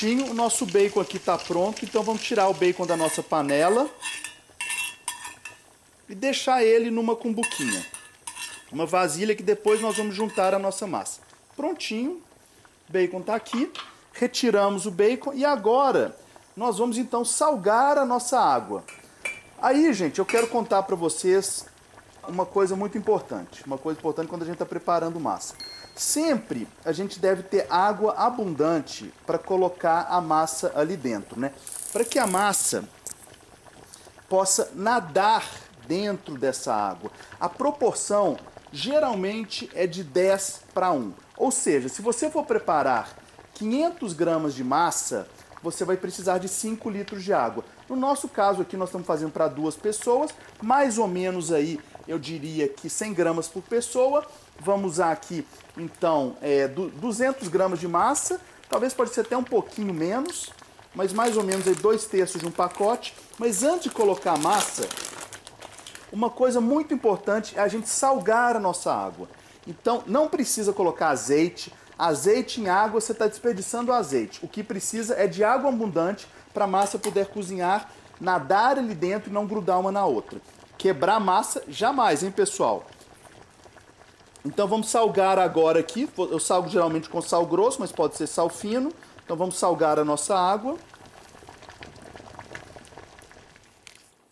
Prontinho, 0.00 0.30
o 0.30 0.34
nosso 0.34 0.64
bacon 0.64 1.00
aqui 1.00 1.18
está 1.18 1.36
pronto, 1.36 1.84
então 1.84 2.02
vamos 2.02 2.22
tirar 2.22 2.48
o 2.48 2.54
bacon 2.54 2.86
da 2.86 2.96
nossa 2.96 3.22
panela 3.22 3.86
e 6.08 6.14
deixar 6.14 6.64
ele 6.64 6.90
numa 6.90 7.14
cumbuquinha, 7.14 7.84
uma 8.72 8.86
vasilha 8.86 9.36
que 9.36 9.42
depois 9.42 9.82
nós 9.82 9.98
vamos 9.98 10.14
juntar 10.14 10.54
a 10.54 10.58
nossa 10.58 10.86
massa. 10.86 11.20
Prontinho, 11.54 12.22
bacon 12.88 13.20
está 13.20 13.34
aqui, 13.34 13.70
retiramos 14.14 14.86
o 14.86 14.90
bacon 14.90 15.34
e 15.34 15.44
agora 15.44 16.16
nós 16.56 16.78
vamos 16.78 16.96
então 16.96 17.22
salgar 17.22 17.98
a 17.98 18.06
nossa 18.06 18.40
água. 18.40 18.82
Aí, 19.60 19.92
gente, 19.92 20.18
eu 20.18 20.24
quero 20.24 20.46
contar 20.46 20.82
para 20.84 20.96
vocês 20.96 21.66
uma 22.26 22.46
coisa 22.46 22.74
muito 22.74 22.96
importante, 22.96 23.62
uma 23.66 23.76
coisa 23.76 23.98
importante 23.98 24.28
quando 24.28 24.42
a 24.42 24.46
gente 24.46 24.54
está 24.54 24.64
preparando 24.64 25.20
massa. 25.20 25.54
Sempre 26.00 26.66
a 26.82 26.92
gente 26.92 27.20
deve 27.20 27.42
ter 27.42 27.66
água 27.68 28.14
abundante 28.14 29.12
para 29.26 29.36
colocar 29.36 30.06
a 30.08 30.18
massa 30.18 30.72
ali 30.74 30.96
dentro, 30.96 31.38
né? 31.38 31.52
Para 31.92 32.06
que 32.06 32.18
a 32.18 32.26
massa 32.26 32.88
possa 34.26 34.70
nadar 34.74 35.46
dentro 35.86 36.38
dessa 36.38 36.74
água. 36.74 37.10
A 37.38 37.50
proporção 37.50 38.38
geralmente 38.72 39.70
é 39.74 39.86
de 39.86 40.02
10 40.02 40.62
para 40.72 40.90
1. 40.90 41.12
Ou 41.36 41.50
seja, 41.50 41.90
se 41.90 42.00
você 42.00 42.30
for 42.30 42.46
preparar 42.46 43.14
500 43.52 44.14
gramas 44.14 44.54
de 44.54 44.64
massa, 44.64 45.28
você 45.62 45.84
vai 45.84 45.98
precisar 45.98 46.38
de 46.38 46.48
5 46.48 46.88
litros 46.88 47.22
de 47.22 47.34
água. 47.34 47.62
No 47.86 47.94
nosso 47.94 48.26
caso 48.26 48.62
aqui, 48.62 48.74
nós 48.74 48.88
estamos 48.88 49.06
fazendo 49.06 49.32
para 49.32 49.48
duas 49.48 49.76
pessoas, 49.76 50.30
mais 50.62 50.96
ou 50.96 51.06
menos 51.06 51.52
aí, 51.52 51.78
eu 52.08 52.18
diria 52.18 52.68
que 52.68 52.88
100 52.88 53.12
gramas 53.12 53.48
por 53.48 53.62
pessoa. 53.62 54.26
Vamos 54.60 54.92
usar 54.92 55.12
aqui, 55.12 55.46
então, 55.76 56.36
é, 56.42 56.68
200 56.68 57.48
gramas 57.48 57.80
de 57.80 57.88
massa, 57.88 58.40
talvez 58.68 58.92
pode 58.92 59.14
ser 59.14 59.22
até 59.22 59.36
um 59.36 59.42
pouquinho 59.42 59.94
menos, 59.94 60.50
mas 60.94 61.12
mais 61.12 61.36
ou 61.36 61.42
menos 61.42 61.66
aí 61.66 61.74
dois 61.74 62.04
terços 62.04 62.40
de 62.40 62.46
um 62.46 62.50
pacote. 62.50 63.14
Mas 63.38 63.62
antes 63.62 63.84
de 63.84 63.90
colocar 63.90 64.32
a 64.32 64.36
massa, 64.36 64.86
uma 66.12 66.28
coisa 66.28 66.60
muito 66.60 66.92
importante 66.92 67.56
é 67.56 67.60
a 67.62 67.68
gente 67.68 67.88
salgar 67.88 68.56
a 68.56 68.60
nossa 68.60 68.92
água. 68.92 69.28
Então, 69.66 70.02
não 70.06 70.28
precisa 70.28 70.72
colocar 70.72 71.08
azeite. 71.08 71.72
Azeite 71.98 72.60
em 72.60 72.68
água, 72.68 73.00
você 73.00 73.12
está 73.12 73.26
desperdiçando 73.26 73.92
azeite. 73.92 74.44
O 74.44 74.48
que 74.48 74.62
precisa 74.62 75.14
é 75.14 75.26
de 75.26 75.44
água 75.44 75.70
abundante 75.70 76.26
para 76.52 76.64
a 76.64 76.68
massa 76.68 76.98
poder 76.98 77.26
cozinhar, 77.26 77.90
nadar 78.20 78.78
ali 78.78 78.94
dentro 78.94 79.30
e 79.30 79.32
não 79.32 79.46
grudar 79.46 79.78
uma 79.78 79.92
na 79.92 80.04
outra. 80.04 80.40
Quebrar 80.76 81.20
massa, 81.20 81.62
jamais, 81.68 82.22
hein, 82.22 82.30
pessoal? 82.30 82.84
Então 84.44 84.66
vamos 84.66 84.88
salgar 84.88 85.38
agora 85.38 85.80
aqui. 85.80 86.08
Eu 86.16 86.38
salgo 86.38 86.68
geralmente 86.68 87.08
com 87.08 87.20
sal 87.20 87.44
grosso, 87.44 87.80
mas 87.80 87.92
pode 87.92 88.16
ser 88.16 88.26
sal 88.26 88.48
fino. 88.48 88.92
Então 89.24 89.36
vamos 89.36 89.56
salgar 89.56 89.98
a 89.98 90.04
nossa 90.04 90.36
água. 90.36 90.78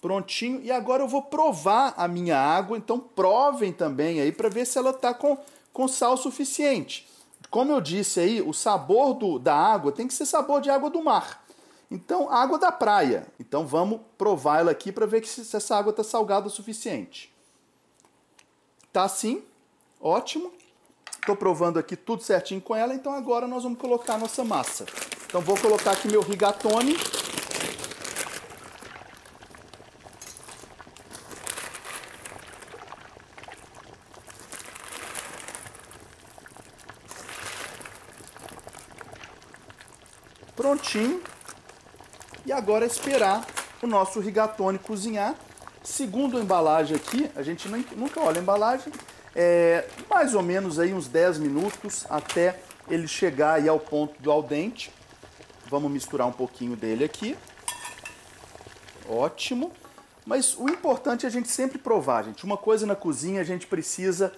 Prontinho. 0.00 0.60
E 0.62 0.72
agora 0.72 1.02
eu 1.02 1.08
vou 1.08 1.22
provar 1.22 1.94
a 1.96 2.08
minha 2.08 2.38
água. 2.38 2.78
Então 2.78 2.98
provem 2.98 3.72
também 3.72 4.20
aí 4.20 4.32
para 4.32 4.48
ver 4.48 4.64
se 4.64 4.78
ela 4.78 4.90
está 4.90 5.12
com, 5.12 5.36
com 5.72 5.86
sal 5.86 6.16
suficiente. 6.16 7.06
Como 7.50 7.72
eu 7.72 7.80
disse 7.80 8.20
aí, 8.20 8.42
o 8.42 8.52
sabor 8.52 9.14
do, 9.14 9.38
da 9.38 9.54
água 9.54 9.92
tem 9.92 10.06
que 10.06 10.14
ser 10.14 10.26
sabor 10.26 10.60
de 10.60 10.70
água 10.70 10.90
do 10.90 11.02
mar. 11.02 11.44
Então, 11.90 12.30
água 12.30 12.58
da 12.58 12.70
praia. 12.70 13.26
Então 13.40 13.66
vamos 13.66 14.00
provar 14.16 14.60
ela 14.60 14.70
aqui 14.70 14.92
para 14.92 15.06
ver 15.06 15.26
se 15.26 15.56
essa 15.56 15.76
água 15.76 15.90
está 15.90 16.04
salgada 16.04 16.46
o 16.46 16.50
suficiente. 16.50 17.32
Tá 18.92 19.04
assim? 19.04 19.42
Ótimo. 20.00 20.52
Estou 21.20 21.36
provando 21.36 21.78
aqui 21.78 21.96
tudo 21.96 22.22
certinho 22.22 22.60
com 22.60 22.74
ela, 22.74 22.94
então 22.94 23.12
agora 23.12 23.46
nós 23.46 23.62
vamos 23.62 23.78
colocar 23.78 24.14
a 24.14 24.18
nossa 24.18 24.44
massa. 24.44 24.86
Então 25.26 25.40
vou 25.40 25.58
colocar 25.58 25.90
aqui 25.92 26.08
meu 26.08 26.22
rigatone. 26.22 26.96
Prontinho. 40.56 41.22
E 42.46 42.52
agora 42.52 42.86
esperar 42.86 43.46
o 43.82 43.86
nosso 43.86 44.20
rigatone 44.20 44.78
cozinhar. 44.78 45.34
Segundo 45.82 46.38
a 46.38 46.40
embalagem 46.40 46.96
aqui, 46.96 47.30
a 47.36 47.42
gente 47.42 47.68
nunca 47.68 48.20
olha 48.20 48.40
a 48.40 48.42
embalagem, 48.42 48.92
é, 49.40 49.86
mais 50.10 50.34
ou 50.34 50.42
menos 50.42 50.80
aí 50.80 50.92
uns 50.92 51.06
10 51.06 51.38
minutos 51.38 52.04
até 52.10 52.58
ele 52.90 53.06
chegar 53.06 53.52
aí 53.52 53.68
ao 53.68 53.78
ponto 53.78 54.20
do 54.20 54.32
al 54.32 54.42
dente. 54.42 54.90
Vamos 55.70 55.92
misturar 55.92 56.26
um 56.26 56.32
pouquinho 56.32 56.74
dele 56.74 57.04
aqui. 57.04 57.36
Ótimo. 59.08 59.70
Mas 60.26 60.56
o 60.58 60.68
importante 60.68 61.24
é 61.24 61.28
a 61.28 61.30
gente 61.30 61.48
sempre 61.48 61.78
provar, 61.78 62.24
gente. 62.24 62.44
Uma 62.44 62.56
coisa 62.56 62.84
na 62.84 62.96
cozinha 62.96 63.40
a 63.40 63.44
gente 63.44 63.68
precisa 63.68 64.32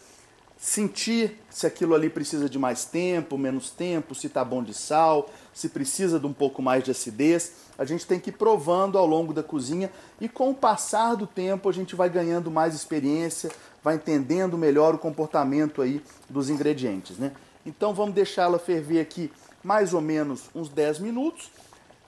sentir 0.61 1.41
se 1.49 1.67
aquilo 1.67 1.95
ali 1.95 2.11
precisa 2.11 2.47
de 2.47 2.59
mais 2.59 2.85
tempo, 2.85 3.39
menos 3.39 3.71
tempo, 3.71 4.15
se 4.15 4.27
está 4.27 4.45
bom 4.45 4.63
de 4.63 4.75
sal, 4.75 5.31
se 5.55 5.71
precisa 5.71 6.21
de 6.21 6.27
um 6.27 6.35
pouco 6.35 6.61
mais 6.61 6.85
de 6.85 6.91
acidez. 6.91 7.53
A 7.79 7.87
gente 7.87 8.07
tem 8.07 8.21
que 8.21 8.29
ir 8.29 8.35
provando 8.35 8.99
ao 8.99 9.07
longo 9.07 9.33
da 9.33 9.43
cozinha 9.43 9.91
e 10.21 10.29
com 10.29 10.51
o 10.51 10.55
passar 10.55 11.15
do 11.15 11.27
tempo 11.27 11.67
a 11.67 11.73
gente 11.73 11.97
vai 11.97 12.11
ganhando 12.11 12.51
mais 12.51 12.75
experiência, 12.75 13.51
vai 13.83 13.95
entendendo 13.95 14.59
melhor 14.59 14.95
o 14.95 14.99
comportamento 14.99 15.83
aí 15.83 16.03
dos 16.29 16.51
ingredientes, 16.51 17.19
né? 17.19 17.33
Então 17.64 17.95
vamos 17.95 18.14
deixá-la 18.14 18.59
ferver 18.59 19.01
aqui 19.01 19.31
mais 19.62 19.93
ou 19.93 20.01
menos 20.01 20.51
uns 20.55 20.69
10 20.69 20.99
minutos. 21.01 21.51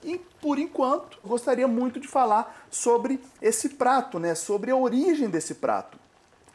E 0.03 0.19
por 0.41 0.59
enquanto, 0.59 1.19
gostaria 1.25 1.69
muito 1.69 2.01
de 2.01 2.09
falar 2.09 2.67
sobre 2.71 3.21
esse 3.41 3.71
prato, 3.71 4.19
né? 4.19 4.35
Sobre 4.35 4.71
a 4.71 4.77
origem 4.77 5.29
desse 5.29 5.55
prato. 5.55 5.99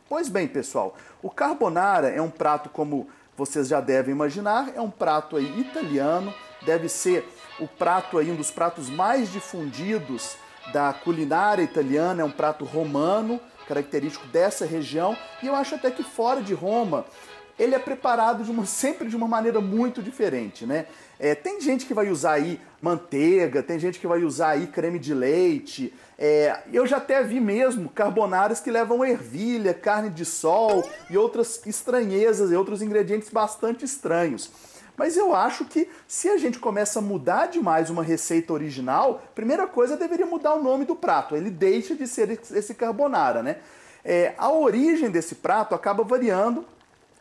Pois 0.10 0.30
bem, 0.30 0.48
pessoal, 0.48 0.96
o 1.22 1.30
carbonara 1.30 2.10
é 2.10 2.22
um 2.22 2.30
prato 2.30 2.70
como 2.70 3.08
vocês 3.38 3.68
já 3.68 3.80
devem 3.80 4.14
imaginar, 4.14 4.72
é 4.76 4.82
um 4.82 4.90
prato 4.90 5.36
aí 5.36 5.60
italiano 5.60 6.34
deve 6.66 6.90
ser 6.90 7.28
o 7.60 7.68
prato 7.68 8.18
aí, 8.18 8.32
um 8.32 8.36
dos 8.36 8.52
pratos 8.52 8.90
mais 8.90 9.32
difundidos 9.32 10.36
da 10.74 10.94
culinária 10.94 11.64
italiana, 11.64 12.22
é 12.22 12.26
um 12.26 12.32
prato 12.32 12.66
romano, 12.66 13.40
característico 13.68 14.28
dessa 14.28 14.66
região, 14.66 15.18
e 15.44 15.48
eu 15.48 15.56
acho 15.56 15.76
até 15.76 15.92
que 15.92 16.04
fora 16.04 16.42
de 16.42 16.54
Roma 16.54 17.06
ele 17.60 17.74
é 17.74 17.80
preparado 17.80 18.44
de 18.44 18.52
uma, 18.52 18.66
sempre 18.68 19.08
de 19.08 19.16
uma 19.16 19.28
maneira 19.28 19.60
muito 19.60 20.02
diferente, 20.02 20.66
né? 20.66 20.86
É, 21.20 21.34
tem 21.34 21.60
gente 21.60 21.86
que 21.86 21.94
vai 21.94 22.10
usar 22.10 22.34
aí 22.34 22.60
manteiga, 22.80 23.64
tem 23.64 23.80
gente 23.80 24.00
que 24.00 24.06
vai 24.06 24.24
usar 24.24 24.50
aí 24.50 24.68
creme 24.68 25.00
de 25.00 25.16
leite. 25.16 25.92
É, 26.18 26.60
eu 26.72 26.86
já 26.86 26.98
até 26.98 27.24
vi 27.24 27.40
mesmo 27.40 27.90
carbonaras 27.90 28.60
que 28.60 28.70
levam 28.70 29.04
ervilha, 29.04 29.74
carne 29.74 30.12
de 30.12 30.24
sol 30.24 30.88
e 31.10 31.18
outras 31.18 31.60
estranhezas 31.66 32.52
e 32.52 32.56
outros 32.56 32.84
ingredientes 32.84 33.30
bastante 33.30 33.84
estranhos. 33.84 34.52
Mas 34.98 35.16
eu 35.16 35.34
acho 35.34 35.64
que 35.64 35.88
se 36.08 36.28
a 36.28 36.38
gente 36.38 36.60
começa 36.60 37.00
a 37.00 37.02
mudar 37.02 37.46
demais 37.46 37.90
uma 37.90 38.04
receita 38.04 38.52
original, 38.52 39.22
primeira 39.34 39.68
coisa 39.68 39.96
deveria 39.96 40.26
mudar 40.26 40.56
o 40.56 40.64
nome 40.64 40.84
do 40.84 40.96
prato. 40.96 41.36
Ele 41.36 41.52
deixa 41.52 41.96
de 41.96 42.08
ser 42.08 42.32
esse 42.32 42.74
carbonara, 42.74 43.42
né? 43.42 43.58
É, 44.04 44.34
a 44.38 44.52
origem 44.52 45.12
desse 45.12 45.36
prato 45.36 45.76
acaba 45.76 46.04
variando 46.04 46.66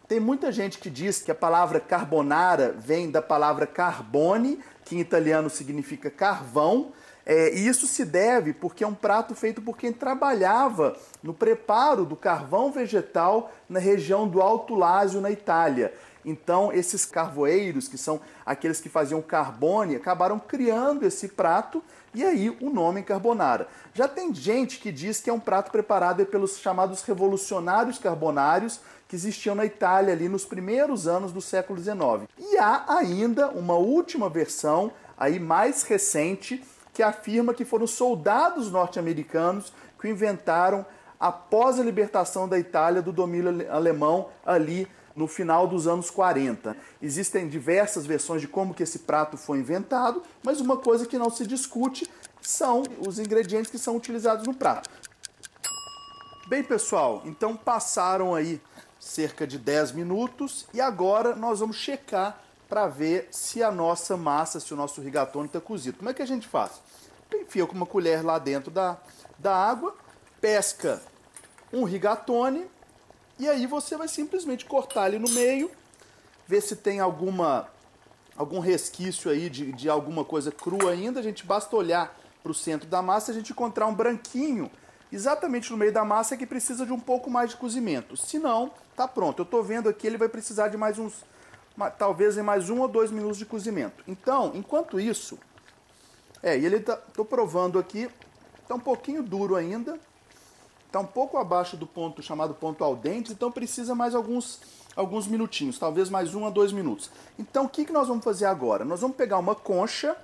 tem 0.08 0.20
muita 0.20 0.52
gente 0.52 0.78
que 0.78 0.88
diz 0.88 1.20
que 1.20 1.32
a 1.32 1.34
palavra 1.34 1.80
carbonara 1.80 2.72
vem 2.78 3.10
da 3.10 3.20
palavra 3.20 3.66
carbone, 3.66 4.60
que 4.84 4.94
em 4.94 5.00
italiano 5.00 5.50
significa 5.50 6.08
carvão, 6.08 6.92
é, 7.24 7.52
e 7.52 7.66
isso 7.66 7.88
se 7.88 8.04
deve 8.04 8.52
porque 8.52 8.84
é 8.84 8.86
um 8.86 8.94
prato 8.94 9.34
feito 9.34 9.60
por 9.60 9.76
quem 9.76 9.92
trabalhava 9.92 10.96
no 11.20 11.34
preparo 11.34 12.04
do 12.04 12.14
carvão 12.14 12.70
vegetal 12.70 13.50
na 13.68 13.80
região 13.80 14.28
do 14.28 14.40
Alto 14.40 14.76
Lásio, 14.76 15.20
na 15.20 15.28
Itália. 15.28 15.92
Então, 16.26 16.72
esses 16.72 17.06
carvoeiros, 17.06 17.86
que 17.86 17.96
são 17.96 18.20
aqueles 18.44 18.80
que 18.80 18.88
faziam 18.88 19.22
carbone, 19.22 19.94
acabaram 19.94 20.40
criando 20.40 21.06
esse 21.06 21.28
prato 21.28 21.80
e 22.12 22.24
aí 22.24 22.50
o 22.60 22.68
nome 22.68 23.04
carbonara. 23.04 23.68
Já 23.94 24.08
tem 24.08 24.34
gente 24.34 24.80
que 24.80 24.90
diz 24.90 25.20
que 25.20 25.30
é 25.30 25.32
um 25.32 25.38
prato 25.38 25.70
preparado 25.70 26.26
pelos 26.26 26.58
chamados 26.58 27.02
revolucionários 27.02 27.98
carbonários, 27.98 28.80
que 29.06 29.14
existiam 29.14 29.54
na 29.54 29.64
Itália 29.64 30.12
ali 30.12 30.28
nos 30.28 30.44
primeiros 30.44 31.06
anos 31.06 31.30
do 31.30 31.40
século 31.40 31.78
XIX. 31.80 32.28
E 32.36 32.58
há 32.58 32.84
ainda 32.88 33.48
uma 33.50 33.74
última 33.74 34.28
versão, 34.28 34.90
aí 35.16 35.38
mais 35.38 35.84
recente, 35.84 36.60
que 36.92 37.04
afirma 37.04 37.54
que 37.54 37.64
foram 37.64 37.86
soldados 37.86 38.68
norte-americanos 38.72 39.72
que 40.00 40.08
inventaram 40.08 40.84
após 41.20 41.78
a 41.78 41.84
libertação 41.84 42.48
da 42.48 42.58
Itália 42.58 43.00
do 43.00 43.12
domínio 43.12 43.70
alemão 43.70 44.28
ali 44.44 44.88
no 45.16 45.26
final 45.26 45.66
dos 45.66 45.86
anos 45.86 46.10
40. 46.10 46.76
Existem 47.00 47.48
diversas 47.48 48.04
versões 48.04 48.42
de 48.42 48.46
como 48.46 48.74
que 48.74 48.82
esse 48.82 49.00
prato 49.00 49.36
foi 49.36 49.58
inventado, 49.58 50.22
mas 50.44 50.60
uma 50.60 50.76
coisa 50.76 51.06
que 51.06 51.18
não 51.18 51.30
se 51.30 51.46
discute 51.46 52.08
são 52.42 52.82
os 53.04 53.18
ingredientes 53.18 53.70
que 53.70 53.78
são 53.78 53.96
utilizados 53.96 54.46
no 54.46 54.54
prato. 54.54 54.90
Bem, 56.46 56.62
pessoal, 56.62 57.22
então 57.24 57.56
passaram 57.56 58.34
aí 58.34 58.60
cerca 59.00 59.46
de 59.46 59.58
10 59.58 59.92
minutos 59.92 60.66
e 60.72 60.80
agora 60.80 61.34
nós 61.34 61.60
vamos 61.60 61.76
checar 61.76 62.40
para 62.68 62.86
ver 62.86 63.28
se 63.30 63.62
a 63.62 63.70
nossa 63.70 64.16
massa, 64.16 64.60
se 64.60 64.74
o 64.74 64.76
nosso 64.76 65.00
rigatone 65.00 65.46
está 65.46 65.60
cozido. 65.60 65.98
Como 65.98 66.10
é 66.10 66.14
que 66.14 66.22
a 66.22 66.26
gente 66.26 66.46
faz? 66.46 66.82
Enfia 67.34 67.66
com 67.66 67.74
uma 67.74 67.86
colher 67.86 68.24
lá 68.24 68.38
dentro 68.38 68.70
da, 68.70 68.96
da 69.38 69.56
água, 69.56 69.94
pesca 70.40 71.00
um 71.72 71.84
rigatone 71.84 72.66
e 73.38 73.48
aí 73.48 73.66
você 73.66 73.96
vai 73.96 74.08
simplesmente 74.08 74.64
cortar 74.64 75.08
ele 75.08 75.18
no 75.18 75.30
meio, 75.30 75.70
ver 76.46 76.60
se 76.60 76.76
tem 76.76 77.00
alguma 77.00 77.68
algum 78.36 78.60
resquício 78.60 79.30
aí 79.30 79.48
de, 79.48 79.72
de 79.72 79.88
alguma 79.88 80.24
coisa 80.24 80.52
crua 80.52 80.90
ainda. 80.90 81.20
A 81.20 81.22
gente 81.22 81.44
basta 81.44 81.74
olhar 81.74 82.16
para 82.42 82.52
o 82.52 82.54
centro 82.54 82.86
da 82.86 83.00
massa 83.00 83.30
e 83.30 83.32
a 83.32 83.34
gente 83.34 83.52
encontrar 83.52 83.86
um 83.86 83.94
branquinho 83.94 84.70
exatamente 85.10 85.70
no 85.70 85.76
meio 85.76 85.92
da 85.92 86.04
massa 86.04 86.36
que 86.36 86.46
precisa 86.46 86.84
de 86.84 86.92
um 86.92 87.00
pouco 87.00 87.30
mais 87.30 87.50
de 87.50 87.56
cozimento. 87.56 88.16
Se 88.16 88.38
não, 88.38 88.70
tá 88.94 89.08
pronto. 89.08 89.40
Eu 89.40 89.44
estou 89.44 89.62
vendo 89.62 89.88
aqui, 89.88 90.06
ele 90.06 90.18
vai 90.18 90.28
precisar 90.28 90.68
de 90.68 90.76
mais 90.76 90.98
uns, 90.98 91.24
talvez 91.98 92.36
em 92.36 92.42
mais 92.42 92.68
um 92.68 92.80
ou 92.80 92.88
dois 92.88 93.10
minutos 93.10 93.38
de 93.38 93.46
cozimento. 93.46 94.04
Então, 94.06 94.52
enquanto 94.54 95.00
isso, 95.00 95.38
é, 96.42 96.58
e 96.58 96.66
ele 96.66 96.80
tá, 96.80 96.96
tô 96.96 97.24
provando 97.24 97.78
aqui, 97.78 98.10
tá 98.68 98.74
um 98.74 98.80
pouquinho 98.80 99.22
duro 99.22 99.56
ainda, 99.56 99.98
tá 100.96 101.00
um 101.00 101.06
pouco 101.06 101.36
abaixo 101.36 101.76
do 101.76 101.86
ponto 101.86 102.22
chamado 102.22 102.54
ponto 102.54 102.82
al 102.82 102.96
dente, 102.96 103.32
então 103.32 103.52
precisa 103.52 103.94
mais 103.94 104.14
alguns 104.14 104.60
alguns 104.94 105.26
minutinhos, 105.26 105.78
talvez 105.78 106.08
mais 106.08 106.34
um 106.34 106.46
a 106.46 106.50
dois 106.50 106.72
minutos. 106.72 107.10
Então, 107.38 107.66
o 107.66 107.68
que, 107.68 107.84
que 107.84 107.92
nós 107.92 108.08
vamos 108.08 108.24
fazer 108.24 108.46
agora? 108.46 108.82
Nós 108.82 109.02
vamos 109.02 109.14
pegar 109.14 109.36
uma 109.36 109.54
concha 109.54 110.16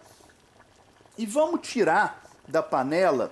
e 1.19 1.27
vamos 1.27 1.61
tirar 1.61 2.25
da 2.49 2.63
panela 2.63 3.31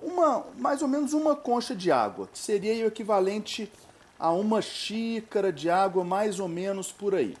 uma, 0.00 0.46
mais 0.56 0.80
ou 0.80 0.86
menos 0.86 1.12
uma 1.12 1.34
concha 1.34 1.74
de 1.74 1.90
água, 1.90 2.28
que 2.32 2.38
seria 2.38 2.84
o 2.84 2.86
equivalente 2.86 3.68
a 4.16 4.30
uma 4.30 4.62
xícara 4.62 5.52
de 5.52 5.68
água, 5.68 6.04
mais 6.04 6.38
ou 6.38 6.46
menos 6.46 6.92
por 6.92 7.12
aí. 7.12 7.36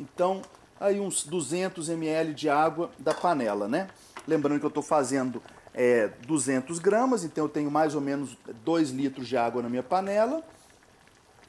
Então, 0.00 0.42
aí 0.80 0.98
uns 0.98 1.22
200 1.22 1.88
ml 1.88 2.34
de 2.34 2.48
água 2.48 2.90
da 2.98 3.14
panela, 3.14 3.68
né? 3.68 3.88
Lembrando 4.26 4.58
que 4.58 4.66
eu 4.66 4.68
estou 4.68 4.82
fazendo 4.82 5.40
é, 5.74 6.08
200 6.26 6.78
gramas, 6.78 7.24
então 7.24 7.44
eu 7.44 7.48
tenho 7.48 7.70
mais 7.70 7.94
ou 7.94 8.00
menos 8.00 8.36
2 8.64 8.90
litros 8.90 9.28
de 9.28 9.36
água 9.36 9.62
na 9.62 9.68
minha 9.68 9.82
panela. 9.82 10.42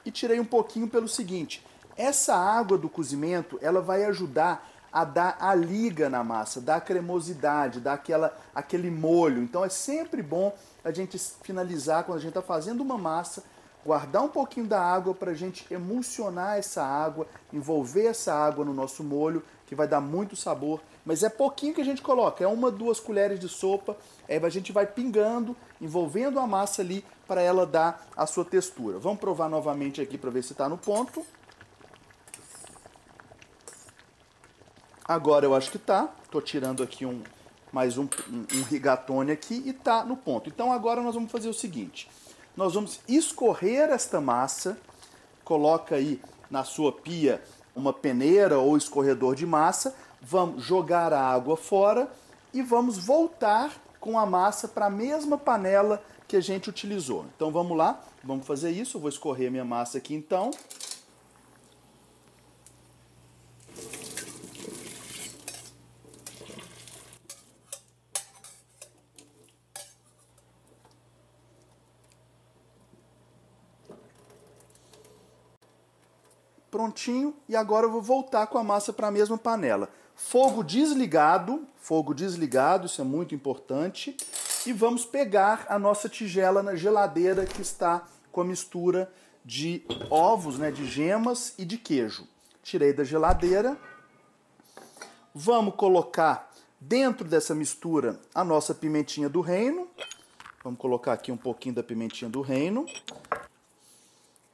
E 0.05 0.11
tirei 0.11 0.39
um 0.39 0.45
pouquinho 0.45 0.87
pelo 0.87 1.07
seguinte, 1.07 1.63
essa 1.95 2.35
água 2.35 2.77
do 2.77 2.89
cozimento, 2.89 3.59
ela 3.61 3.81
vai 3.81 4.03
ajudar 4.05 4.67
a 4.91 5.05
dar 5.05 5.37
a 5.39 5.55
liga 5.55 6.09
na 6.09 6.23
massa, 6.23 6.59
dar 6.59 6.81
cremosidade, 6.81 7.79
dar 7.79 7.93
aquela, 7.93 8.37
aquele 8.53 8.89
molho. 8.89 9.41
Então 9.41 9.63
é 9.63 9.69
sempre 9.69 10.21
bom 10.21 10.53
a 10.83 10.91
gente 10.91 11.17
finalizar 11.43 12.03
quando 12.03 12.17
a 12.17 12.21
gente 12.21 12.29
está 12.29 12.41
fazendo 12.41 12.81
uma 12.81 12.97
massa, 12.97 13.43
guardar 13.85 14.23
um 14.23 14.27
pouquinho 14.27 14.67
da 14.67 14.81
água 14.81 15.13
para 15.13 15.31
a 15.31 15.33
gente 15.33 15.65
emulsionar 15.71 16.57
essa 16.57 16.83
água, 16.83 17.25
envolver 17.53 18.05
essa 18.05 18.33
água 18.33 18.65
no 18.65 18.73
nosso 18.73 19.03
molho, 19.03 19.43
que 19.65 19.75
vai 19.75 19.87
dar 19.87 20.01
muito 20.01 20.35
sabor. 20.35 20.81
Mas 21.05 21.23
é 21.23 21.29
pouquinho 21.29 21.73
que 21.73 21.81
a 21.81 21.85
gente 21.85 22.01
coloca, 22.01 22.43
é 22.43 22.47
uma, 22.47 22.69
duas 22.69 22.99
colheres 22.99 23.39
de 23.39 23.49
sopa, 23.49 23.97
aí 24.29 24.37
a 24.37 24.49
gente 24.49 24.71
vai 24.71 24.85
pingando, 24.85 25.55
envolvendo 25.79 26.39
a 26.39 26.45
massa 26.45 26.81
ali 26.81 27.03
para 27.27 27.41
ela 27.41 27.65
dar 27.65 28.07
a 28.15 28.27
sua 28.27 28.45
textura. 28.45 28.99
Vamos 28.99 29.19
provar 29.19 29.49
novamente 29.49 29.99
aqui 29.99 30.17
para 30.17 30.29
ver 30.29 30.43
se 30.43 30.51
está 30.51 30.69
no 30.69 30.77
ponto. 30.77 31.25
Agora 35.03 35.45
eu 35.45 35.55
acho 35.55 35.71
que 35.71 35.79
tá. 35.79 36.09
Tô 36.29 36.39
tirando 36.39 36.83
aqui 36.83 37.05
um 37.05 37.23
mais 37.71 37.97
um, 37.97 38.03
um, 38.29 38.45
um 38.59 38.63
rigatone 38.63 39.31
aqui 39.31 39.63
e 39.65 39.73
tá 39.73 40.03
no 40.03 40.17
ponto. 40.17 40.49
Então 40.49 40.71
agora 40.71 41.01
nós 41.01 41.15
vamos 41.15 41.31
fazer 41.31 41.49
o 41.49 41.53
seguinte. 41.53 42.09
Nós 42.55 42.73
vamos 42.73 42.99
escorrer 43.07 43.89
esta 43.89 44.19
massa. 44.19 44.77
Coloca 45.43 45.95
aí 45.95 46.21
na 46.49 46.63
sua 46.63 46.91
pia 46.91 47.41
uma 47.75 47.93
peneira 47.93 48.59
ou 48.59 48.75
escorredor 48.75 49.35
de 49.35 49.45
massa. 49.45 49.95
Vamos 50.21 50.63
jogar 50.63 51.11
a 51.11 51.19
água 51.19 51.57
fora 51.57 52.11
e 52.53 52.61
vamos 52.61 52.97
voltar 52.97 53.73
com 53.99 54.19
a 54.19 54.25
massa 54.25 54.67
para 54.67 54.85
a 54.85 54.89
mesma 54.89 55.37
panela 55.37 56.03
que 56.27 56.37
a 56.37 56.41
gente 56.41 56.69
utilizou. 56.69 57.25
Então 57.35 57.51
vamos 57.51 57.75
lá, 57.75 57.99
vamos 58.23 58.45
fazer 58.45 58.69
isso. 58.69 58.97
Eu 58.97 59.01
vou 59.01 59.09
escorrer 59.09 59.47
a 59.47 59.51
minha 59.51 59.65
massa 59.65 59.97
aqui 59.97 60.13
então. 60.13 60.51
prontinho 76.81 77.35
e 77.47 77.55
agora 77.55 77.85
eu 77.85 77.91
vou 77.91 78.01
voltar 78.01 78.47
com 78.47 78.57
a 78.57 78.63
massa 78.63 78.91
para 78.91 79.07
a 79.07 79.11
mesma 79.11 79.37
panela. 79.37 79.89
Fogo 80.23 80.63
desligado, 80.63 81.67
fogo 81.77 82.13
desligado, 82.13 82.85
isso 82.85 83.01
é 83.01 83.03
muito 83.03 83.35
importante. 83.35 84.15
E 84.65 84.71
vamos 84.71 85.03
pegar 85.03 85.65
a 85.67 85.77
nossa 85.77 86.07
tigela 86.07 86.63
na 86.63 86.73
geladeira 86.73 87.45
que 87.45 87.61
está 87.61 88.07
com 88.31 88.39
a 88.39 88.45
mistura 88.45 89.11
de 89.43 89.83
ovos, 90.09 90.57
né, 90.57 90.71
de 90.71 90.85
gemas 90.85 91.53
e 91.57 91.65
de 91.65 91.77
queijo. 91.77 92.25
Tirei 92.63 92.93
da 92.93 93.03
geladeira. 93.03 93.77
Vamos 95.35 95.75
colocar 95.75 96.49
dentro 96.79 97.27
dessa 97.27 97.53
mistura 97.53 98.17
a 98.33 98.43
nossa 98.43 98.73
pimentinha 98.73 99.27
do 99.27 99.41
reino. 99.41 99.89
Vamos 100.63 100.79
colocar 100.79 101.11
aqui 101.11 101.29
um 101.29 101.37
pouquinho 101.37 101.75
da 101.75 101.83
pimentinha 101.83 102.29
do 102.29 102.39
reino. 102.41 102.85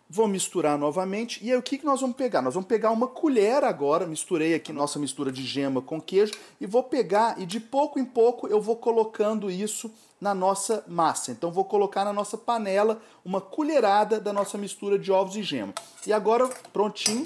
Vou 0.09 0.27
misturar 0.27 0.77
novamente. 0.77 1.43
E 1.43 1.51
aí 1.51 1.57
o 1.57 1.61
que, 1.61 1.77
que 1.77 1.85
nós 1.85 1.99
vamos 1.99 2.15
pegar? 2.15 2.41
Nós 2.41 2.53
vamos 2.53 2.67
pegar 2.67 2.91
uma 2.91 3.07
colher 3.07 3.63
agora, 3.63 4.05
misturei 4.05 4.53
aqui 4.53 4.71
nossa 4.71 4.97
mistura 4.97 5.31
de 5.31 5.43
gema 5.43 5.81
com 5.81 5.99
queijo, 5.99 6.33
e 6.61 6.65
vou 6.65 6.83
pegar 6.83 7.39
e 7.39 7.45
de 7.45 7.59
pouco 7.59 7.99
em 7.99 8.05
pouco 8.05 8.47
eu 8.47 8.61
vou 8.61 8.77
colocando 8.77 9.51
isso 9.51 9.91
na 10.19 10.33
nossa 10.33 10.83
massa. 10.87 11.31
Então 11.31 11.51
vou 11.51 11.65
colocar 11.65 12.05
na 12.05 12.13
nossa 12.13 12.37
panela 12.37 13.01
uma 13.23 13.41
colherada 13.41 14.19
da 14.19 14.33
nossa 14.33 14.57
mistura 14.57 14.97
de 14.97 15.11
ovos 15.11 15.35
e 15.35 15.43
gema. 15.43 15.73
E 16.05 16.13
agora, 16.13 16.47
prontinho. 16.71 17.23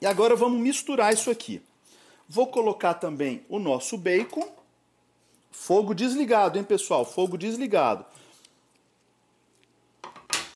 E 0.00 0.06
agora 0.06 0.34
vamos 0.34 0.60
misturar 0.60 1.12
isso 1.12 1.30
aqui. 1.30 1.62
Vou 2.28 2.48
colocar 2.48 2.94
também 2.94 3.44
o 3.48 3.58
nosso 3.58 3.96
bacon. 3.96 4.48
Fogo 5.50 5.94
desligado, 5.94 6.58
hein, 6.58 6.64
pessoal? 6.64 7.04
Fogo 7.04 7.38
desligado. 7.38 8.04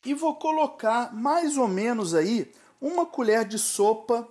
E 0.04 0.14
vou 0.14 0.34
colocar 0.36 1.14
mais 1.14 1.56
ou 1.56 1.68
menos 1.68 2.14
aí 2.14 2.52
uma 2.80 3.04
colher 3.04 3.44
de 3.44 3.58
sopa 3.58 4.26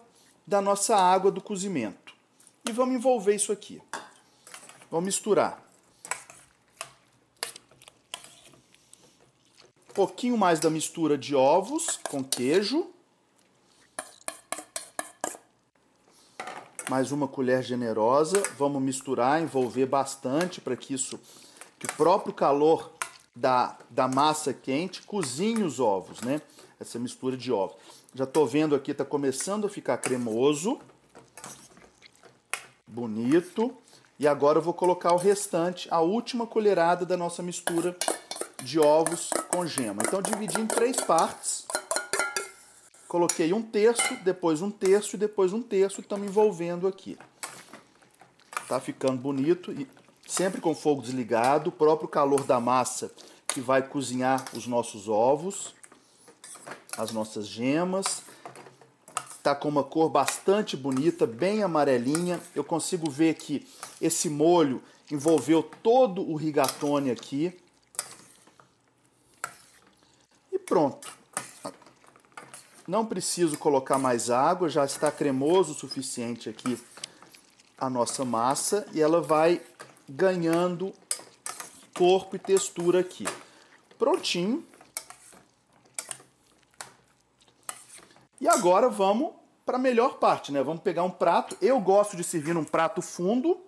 da 0.45 0.61
nossa 0.61 0.95
água 0.95 1.31
do 1.31 1.41
cozimento. 1.41 2.13
E 2.67 2.71
vamos 2.71 2.95
envolver 2.95 3.35
isso 3.35 3.51
aqui. 3.51 3.81
Vamos 4.89 5.05
misturar. 5.05 5.63
Um 9.89 9.93
pouquinho 9.93 10.37
mais 10.37 10.59
da 10.59 10.69
mistura 10.69 11.17
de 11.17 11.35
ovos 11.35 11.99
com 12.09 12.23
queijo. 12.23 12.87
mais 16.89 17.11
uma 17.11 17.27
colher 17.27 17.61
generosa. 17.61 18.41
Vamos 18.57 18.81
misturar, 18.81 19.41
envolver 19.41 19.85
bastante 19.85 20.59
para 20.59 20.75
que 20.75 20.93
isso, 20.93 21.19
que 21.77 21.85
o 21.85 21.93
próprio 21.93 22.33
calor 22.33 22.91
da, 23.39 23.77
da 23.89 24.05
massa 24.05 24.53
quente 24.53 25.01
cozinhe 25.03 25.63
os 25.63 25.79
ovos, 25.79 26.19
né? 26.21 26.41
Essa 26.77 26.99
mistura 26.99 27.37
de 27.37 27.51
ovos. 27.51 27.77
Já 28.13 28.25
estou 28.25 28.45
vendo 28.45 28.75
aqui, 28.75 28.91
está 28.91 29.05
começando 29.05 29.65
a 29.65 29.69
ficar 29.69 29.97
cremoso. 29.97 30.79
Bonito. 32.85 33.73
E 34.19 34.27
agora 34.27 34.57
eu 34.57 34.61
vou 34.61 34.73
colocar 34.73 35.13
o 35.13 35.17
restante, 35.17 35.87
a 35.89 36.01
última 36.01 36.45
colherada 36.45 37.05
da 37.05 37.15
nossa 37.15 37.41
mistura 37.41 37.95
de 38.61 38.77
ovos 38.77 39.29
com 39.47 39.65
gema. 39.65 40.03
Então 40.05 40.21
dividi 40.21 40.59
em 40.59 40.67
três 40.67 40.97
partes. 40.97 41.65
Coloquei 43.07 43.53
um 43.53 43.61
terço, 43.61 44.15
depois 44.23 44.61
um 44.61 44.69
terço 44.69 45.15
e 45.15 45.19
depois 45.19 45.53
um 45.53 45.61
terço. 45.61 46.01
Estamos 46.01 46.27
envolvendo 46.27 46.87
aqui. 46.87 47.17
Tá 48.67 48.81
ficando 48.81 49.17
bonito 49.17 49.71
e 49.71 49.87
sempre 50.29 50.61
com 50.61 50.75
fogo 50.75 51.01
desligado. 51.01 51.69
O 51.69 51.73
próprio 51.73 52.07
calor 52.07 52.43
da 52.43 52.59
massa 52.59 53.11
que 53.47 53.59
vai 53.59 53.81
cozinhar 53.81 54.45
os 54.53 54.67
nossos 54.67 55.09
ovos, 55.09 55.73
as 56.95 57.11
nossas 57.11 57.47
gemas. 57.47 58.21
Tá 59.41 59.55
com 59.55 59.67
uma 59.67 59.83
cor 59.83 60.09
bastante 60.09 60.77
bonita, 60.77 61.25
bem 61.25 61.63
amarelinha. 61.63 62.39
Eu 62.53 62.63
consigo 62.63 63.09
ver 63.09 63.33
que 63.35 63.67
esse 63.99 64.29
molho 64.29 64.83
envolveu 65.09 65.63
todo 65.63 66.21
o 66.21 66.35
rigatone 66.35 67.09
aqui. 67.09 67.57
E 70.51 70.59
pronto. 70.59 71.11
Não 72.87 73.05
preciso 73.05 73.57
colocar 73.57 73.97
mais 73.97 74.29
água, 74.29 74.69
já 74.69 74.83
está 74.83 75.11
cremoso 75.11 75.71
o 75.71 75.75
suficiente 75.75 76.49
aqui 76.49 76.77
a 77.79 77.89
nossa 77.89 78.25
massa 78.25 78.85
e 78.93 79.01
ela 79.01 79.21
vai 79.21 79.61
ganhando 80.09 80.93
corpo 81.95 82.35
e 82.35 82.39
textura 82.39 82.99
aqui. 82.99 83.25
Prontinho. 83.97 84.65
E 88.41 88.47
agora 88.47 88.89
vamos 88.89 89.33
para 89.65 89.77
a 89.77 89.79
melhor 89.79 90.17
parte, 90.17 90.51
né? 90.51 90.63
Vamos 90.63 90.81
pegar 90.81 91.03
um 91.03 91.11
prato. 91.11 91.57
Eu 91.61 91.79
gosto 91.79 92.17
de 92.17 92.23
servir 92.23 92.53
num 92.53 92.63
prato 92.63 93.01
fundo. 93.01 93.59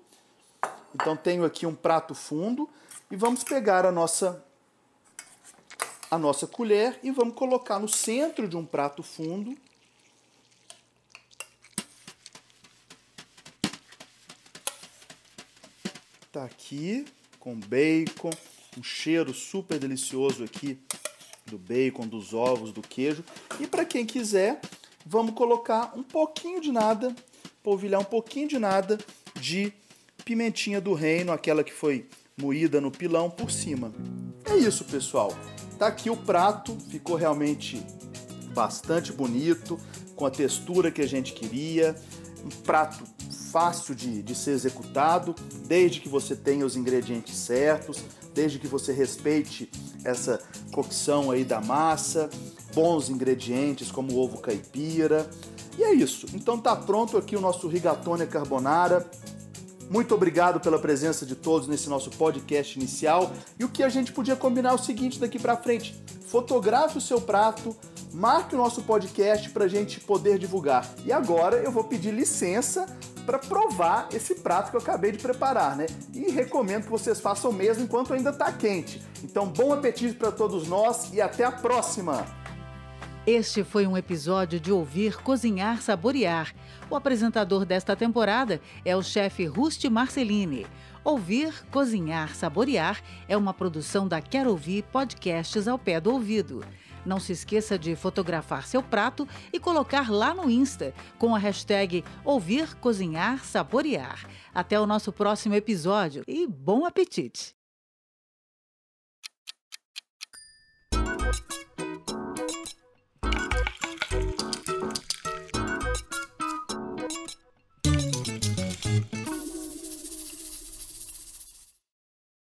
Então 0.96 1.16
tenho 1.16 1.46
aqui 1.46 1.66
um 1.66 1.76
prato 1.76 2.16
fundo 2.16 2.70
e 3.10 3.16
vamos 3.16 3.44
pegar 3.44 3.86
a 3.86 3.92
nossa 3.92 4.44
a 6.10 6.18
nossa 6.18 6.46
colher 6.46 7.00
e 7.02 7.12
vamos 7.12 7.36
colocar 7.36 7.80
no 7.80 7.88
centro 7.88 8.48
de 8.48 8.58
um 8.58 8.66
prato 8.66 9.02
fundo. 9.02 9.56
Tá 16.32 16.46
aqui 16.46 17.04
com 17.42 17.60
bacon, 17.60 18.30
um 18.78 18.82
cheiro 18.82 19.34
super 19.34 19.78
delicioso 19.78 20.46
aqui 20.46 20.80
do 21.46 21.58
bacon, 21.58 22.08
dos 22.08 22.34
ovos, 22.34 22.72
do 22.72 22.82
queijo. 22.82 23.22
E 23.60 23.68
para 23.68 23.84
quem 23.84 24.06
quiser, 24.06 24.62
vamos 25.06 25.34
colocar 25.34 25.92
um 25.94 26.02
pouquinho 26.02 26.62
de 26.62 26.72
nada, 26.72 27.14
polvilhar 27.62 28.00
um 28.00 28.06
pouquinho 28.06 28.48
de 28.48 28.58
nada 28.58 28.98
de 29.42 29.74
pimentinha 30.24 30.80
do 30.80 30.94
reino, 30.94 31.34
aquela 31.34 31.66
que 31.66 31.74
foi 31.74 32.08
moída 32.38 32.80
no 32.80 32.92
pilão 32.92 33.30
por 33.30 33.52
cima. 33.52 33.92
É 34.46 34.56
isso, 34.56 34.86
pessoal. 34.86 35.38
Tá 35.78 35.88
aqui 35.88 36.10
o 36.10 36.16
prato, 36.16 36.78
ficou 36.90 37.18
realmente 37.18 37.86
bastante 38.54 39.12
bonito, 39.12 39.78
com 40.16 40.26
a 40.26 40.32
textura 40.32 40.92
que 40.92 41.02
a 41.02 41.08
gente 41.08 41.34
queria, 41.34 41.94
um 42.46 42.50
prato 42.62 43.04
fácil 43.52 43.94
de, 43.94 44.22
de 44.24 44.34
ser 44.34 44.52
executado, 44.52 45.36
desde 45.66 46.00
que 46.00 46.08
você 46.08 46.36
tenha 46.36 46.66
os 46.66 46.76
ingredientes 46.76 47.36
certos, 47.36 48.04
desde 48.34 48.58
que 48.58 48.68
você 48.68 48.94
respeite 48.94 49.70
essa 50.04 50.40
cocção 50.72 51.32
aí 51.32 51.44
da 51.44 51.60
massa, 51.60 52.30
bons 52.74 53.10
ingredientes 53.10 53.92
como 53.92 54.18
ovo 54.18 54.40
caipira. 54.40 55.30
E 55.78 55.84
é 55.84 55.94
isso. 55.94 56.26
Então 56.34 56.58
tá 56.58 56.76
pronto 56.76 57.18
aqui 57.18 57.36
o 57.36 57.42
nosso 57.42 57.68
rigatone 57.68 58.26
carbonara. 58.26 59.10
Muito 59.90 60.16
obrigado 60.16 60.62
pela 60.62 60.80
presença 60.80 61.26
de 61.26 61.36
todos 61.36 61.68
nesse 61.68 61.90
nosso 61.90 62.10
podcast 62.12 62.80
inicial. 62.80 63.32
E 63.60 63.66
o 63.66 63.70
que 63.70 63.84
a 63.84 63.90
gente 63.90 64.14
podia 64.14 64.38
combinar 64.38 64.70
é 64.70 64.76
o 64.76 64.78
seguinte 64.78 65.20
daqui 65.20 65.38
para 65.38 65.58
frente: 65.58 66.02
fotografe 66.26 66.98
o 66.98 67.02
seu 67.02 67.20
prato, 67.20 67.76
marque 68.14 68.56
o 68.56 68.58
nosso 68.58 68.84
podcast 68.84 69.50
para 69.50 69.66
a 69.66 69.68
gente 69.68 70.00
poder 70.00 70.38
divulgar. 70.38 70.88
E 71.06 71.12
agora 71.12 71.58
eu 71.58 71.72
vou 71.72 71.84
pedir 71.84 72.12
licença 72.12 72.86
para 73.26 73.40
provar 73.40 74.10
esse 74.12 74.36
prato 74.36 74.72
que 74.72 74.78
eu 74.78 74.82
acabei 74.82 75.12
de 75.12 75.20
preparar, 75.20 75.76
né? 75.76 75.86
E 76.14 76.32
recomendo 76.32 76.84
que 76.84 76.90
vocês 76.90 77.20
façam 77.20 77.52
o 77.52 77.54
mesmo 77.54 77.84
enquanto 77.84 78.14
ainda 78.14 78.32
está 78.32 78.52
quente. 78.52 79.02
Então, 79.24 79.48
bom 79.48 79.74
apetite 79.74 80.14
para 80.14 80.32
todos 80.32 80.68
nós 80.68 81.14
e 81.14 81.22
até 81.22 81.44
a 81.44 81.52
próxima! 81.52 82.26
Este 83.26 83.64
foi 83.64 83.86
um 83.86 83.96
episódio 83.96 84.60
de 84.60 84.72
Ouvir 84.72 85.18
Cozinhar 85.18 85.80
Saborear. 85.80 86.52
O 86.90 86.96
apresentador 86.96 87.66
desta 87.66 87.96
temporada 87.96 88.60
é 88.84 88.96
o 88.96 89.04
chefe 89.04 89.46
Rusti 89.46 89.88
Marcelini. 89.92 90.66
Ouvir, 91.04 91.54
Cozinhar, 91.70 92.36
Saborear 92.36 93.00
é 93.28 93.38
uma 93.38 93.54
produção 93.54 94.08
da 94.08 94.20
Quero 94.20 94.50
Ouvir 94.50 94.84
Podcasts 94.92 95.68
ao 95.68 95.78
pé 95.78 96.02
do 96.02 96.12
ouvido. 96.12 96.64
Não 97.06 97.20
se 97.20 97.32
esqueça 97.32 97.78
de 97.78 97.96
fotografar 97.96 98.66
seu 98.68 98.84
prato 98.84 99.28
e 99.52 99.60
colocar 99.60 100.12
lá 100.12 100.34
no 100.34 100.50
Insta 100.50 100.94
com 101.18 101.36
a 101.36 101.40
hashtag 101.40 102.04
Ouvir, 102.24 102.76
Cozinhar, 102.76 103.44
Saborear. 103.44 104.28
Até 104.54 104.80
o 104.80 104.86
nosso 104.86 105.12
próximo 105.12 105.56
episódio 105.56 106.24
e 106.28 106.46
bom 106.48 106.86
apetite! 106.86 107.56